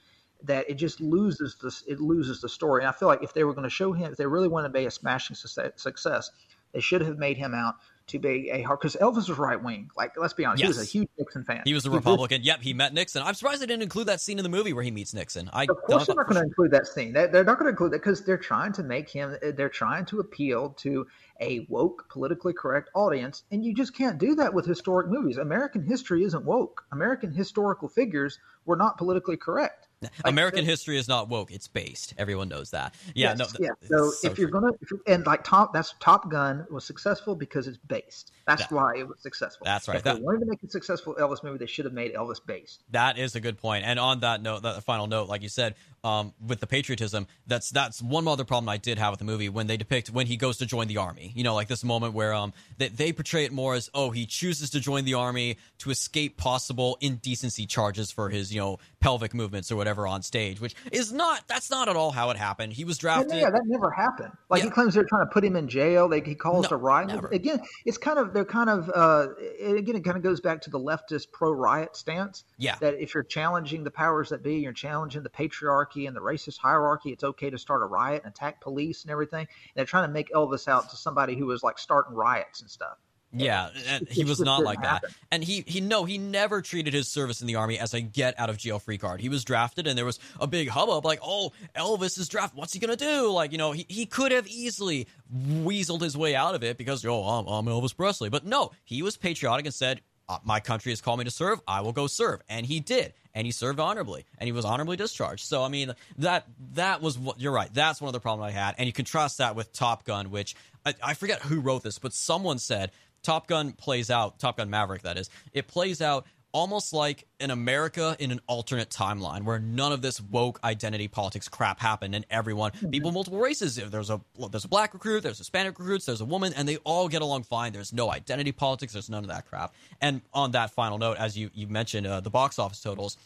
[0.43, 2.83] That it just loses this, it loses the story.
[2.83, 4.69] And I feel like if they were going to show him, if they really wanted
[4.69, 6.31] to be a smashing success, success
[6.73, 7.77] they should have made him out
[8.09, 9.91] to be a hard because Elvis was right wing.
[9.97, 11.63] Like, let's be honest, he was a huge Nixon fan.
[11.65, 12.43] He was a Republican.
[12.43, 13.23] Yep, he met Nixon.
[13.23, 15.51] I'm surprised they didn't include that scene in the movie where he meets Nixon.
[15.53, 17.13] I Of course, they're not going to include that scene.
[17.13, 19.37] They- They're not going to include that because they're trying to make him.
[19.57, 21.07] They're trying to appeal to
[21.41, 25.37] a woke, politically correct audience, and you just can't do that with historic movies.
[25.37, 26.85] American history isn't woke.
[26.93, 29.86] American historical figures were not politically correct.
[30.25, 32.15] American history is not woke; it's based.
[32.19, 32.95] Everyone knows that.
[33.15, 33.65] Yeah, Yes, no.
[33.67, 33.71] yeah.
[33.89, 34.61] So, so if you're true.
[34.61, 38.33] gonna, if you're, and like Top, that's Top Gun was successful because it's based.
[38.47, 38.67] That's Yeah.
[38.71, 39.65] why it was successful.
[39.65, 39.97] That's right.
[39.97, 42.83] If they wanted to make a successful Elvis movie, they should have made Elvis based.
[42.91, 43.85] That is a good point.
[43.85, 45.75] And on that note, that final note, like you said,
[46.05, 49.49] um, with the patriotism, that's that's one other problem I did have with the movie
[49.49, 51.33] when they depict when he goes to join the army.
[51.35, 54.27] You know, like this moment where um they, they portray it more as oh he
[54.27, 59.35] chooses to join the army to escape possible indecency charges for his you know pelvic
[59.35, 62.73] movements or whatever on stage, which is not that's not at all how it happened.
[62.73, 63.37] He was drafted.
[63.39, 64.33] yeah, that never happened.
[64.51, 66.09] Like he claims they're trying to put him in jail.
[66.09, 67.07] They, he calls No, a riot.
[67.11, 67.29] never.
[67.29, 69.29] Again, it's kind of they're kind of uh,
[69.65, 72.43] again it kind of goes back to the leftist pro riot stance.
[72.59, 72.75] Yeah.
[72.81, 76.59] that if you're challenging the powers that be, you're challenging the patriarchy and the racist
[76.59, 77.11] hierarchy.
[77.13, 79.41] It's okay to start a riot and attack police and everything.
[79.47, 82.71] And they're trying to make Elvis out to somebody who was like starting riots and
[82.71, 82.97] stuff.
[83.37, 85.05] Yeah, and he was not like that.
[85.31, 88.39] And he he no, he never treated his service in the army as a get
[88.39, 89.21] out of jail free card.
[89.21, 92.59] He was drafted and there was a big hubbub like, "Oh, Elvis is drafted.
[92.59, 96.17] What's he going to do?" Like, you know, he, he could have easily weaseled his
[96.17, 99.67] way out of it because, "Oh, I'm, I'm Elvis Presley." But no, he was patriotic
[99.67, 101.61] and said, uh, "My country has called me to serve.
[101.67, 103.13] I will go serve." And he did.
[103.35, 105.45] And he served honorably, and he was honorably discharged.
[105.45, 107.69] So, I mean, that that was what you're right.
[107.71, 108.77] That's one of the problems I had.
[108.79, 110.57] And you contrast that with Top Gun, which
[110.87, 112.93] I, I forget who wrote this, but someone said
[113.27, 117.51] Top Gun plays out, Top Gun Maverick, that is, it plays out almost like an
[117.51, 122.25] America in an alternate timeline where none of this woke identity politics crap happened and
[122.31, 124.21] everyone, people multiple races, if there's a
[124.53, 127.43] there's a black recruit, there's Hispanic recruits, there's a woman, and they all get along
[127.43, 127.73] fine.
[127.73, 129.75] There's no identity politics, there's none of that crap.
[130.01, 133.17] And on that final note, as you you mentioned, uh, the box office totals.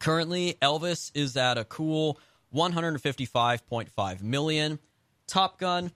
[0.00, 2.18] Currently, Elvis is at a cool
[2.54, 4.78] 155.5 million.
[5.26, 5.92] Top Gun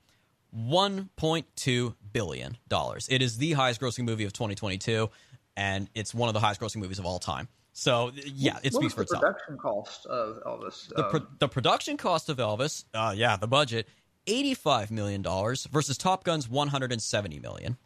[0.55, 3.07] 1.2 billion dollars.
[3.09, 5.09] It is the highest grossing movie of 2022
[5.55, 7.47] and it's one of the highest grossing movies of all time.
[7.73, 10.87] So, yeah, it What speaks for the production cost of Elvis?
[10.89, 13.87] The, pro- Um, the production cost of Elvis, uh, yeah, the budget,
[14.27, 17.77] $85 million versus Top Gun's $170 million.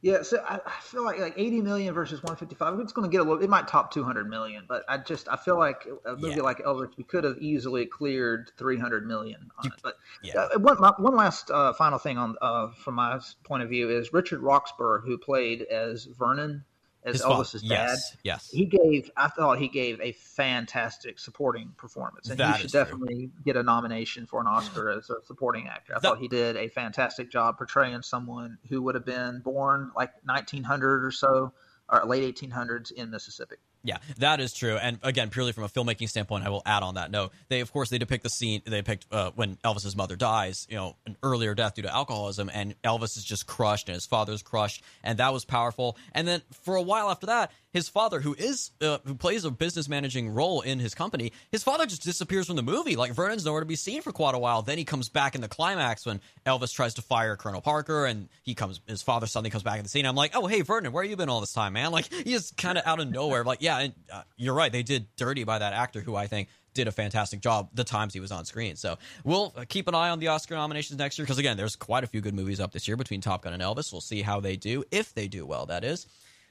[0.00, 2.78] Yeah, so I, I, feel like like 80 million versus 155.
[2.78, 3.42] It's going to get a little.
[3.42, 6.42] It might top 200 million, but I just I feel like a movie yeah.
[6.42, 9.72] like Elvis, we could have easily cleared 300 million on it.
[9.82, 10.38] But yeah.
[10.38, 14.12] Uh, one one last uh, final thing on uh, from my point of view is
[14.12, 16.64] Richard Roxburgh, who played as Vernon
[17.08, 17.68] as His Elvis's dad.
[17.70, 18.50] Yes, yes.
[18.50, 22.28] He gave I thought he gave a fantastic supporting performance.
[22.28, 23.30] And that he should definitely true.
[23.44, 25.94] get a nomination for an Oscar as a supporting actor.
[25.94, 29.90] I that, thought he did a fantastic job portraying someone who would have been born
[29.96, 31.52] like 1900 or so
[31.88, 33.56] or late 1800s in Mississippi.
[33.88, 34.76] Yeah, that is true.
[34.76, 37.32] And again, purely from a filmmaking standpoint, I will add on that note.
[37.48, 38.60] They, of course, they depict the scene.
[38.66, 40.66] They depict uh, when Elvis's mother dies.
[40.68, 44.04] You know, an earlier death due to alcoholism, and Elvis is just crushed, and his
[44.04, 45.96] father's crushed, and that was powerful.
[46.12, 49.50] And then for a while after that, his father, who is uh, who plays a
[49.50, 52.96] business managing role in his company, his father just disappears from the movie.
[52.96, 54.62] Like Vernon's nowhere to be seen for quite a while.
[54.62, 58.28] Then he comes back in the climax when Elvis tries to fire Colonel Parker, and
[58.42, 58.80] he comes.
[58.86, 60.06] His father suddenly comes back in the scene.
[60.06, 61.92] I'm like, oh hey Vernon, where have you been all this time, man?
[61.92, 63.44] Like he's kind of out of nowhere.
[63.44, 64.70] Like yeah, and, uh, you're right.
[64.70, 68.14] They did dirty by that actor who I think did a fantastic job the times
[68.14, 68.76] he was on screen.
[68.76, 72.04] So we'll keep an eye on the Oscar nominations next year because again, there's quite
[72.04, 73.92] a few good movies up this year between Top Gun and Elvis.
[73.92, 75.66] We'll see how they do if they do well.
[75.66, 76.06] That is.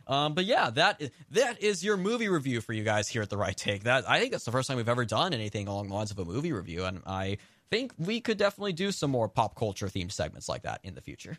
[0.08, 1.02] Um, but yeah, that
[1.32, 3.84] that is your movie review for you guys here at the Right Take.
[3.84, 6.20] That I think that's the first time we've ever done anything along the lines of
[6.20, 7.38] a movie review, and I
[7.70, 11.02] think we could definitely do some more pop culture themed segments like that in the
[11.02, 11.38] future.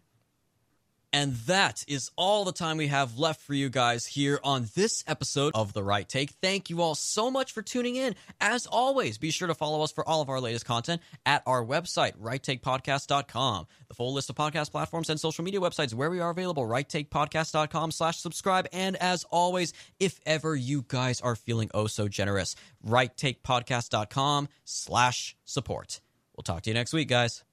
[1.12, 5.02] And that is all the time we have left for you guys here on this
[5.06, 6.32] episode of The Right Take.
[6.42, 8.14] Thank you all so much for tuning in.
[8.40, 11.64] As always, be sure to follow us for all of our latest content at our
[11.64, 13.66] website, righttakepodcast.com.
[13.88, 17.90] The full list of podcast platforms and social media websites where we are available, righttakepodcast.com
[17.90, 18.68] slash subscribe.
[18.72, 22.54] And as always, if ever you guys are feeling oh so generous,
[22.86, 26.00] righttakepodcast.com slash support.
[26.36, 27.44] We'll talk to you next week, guys.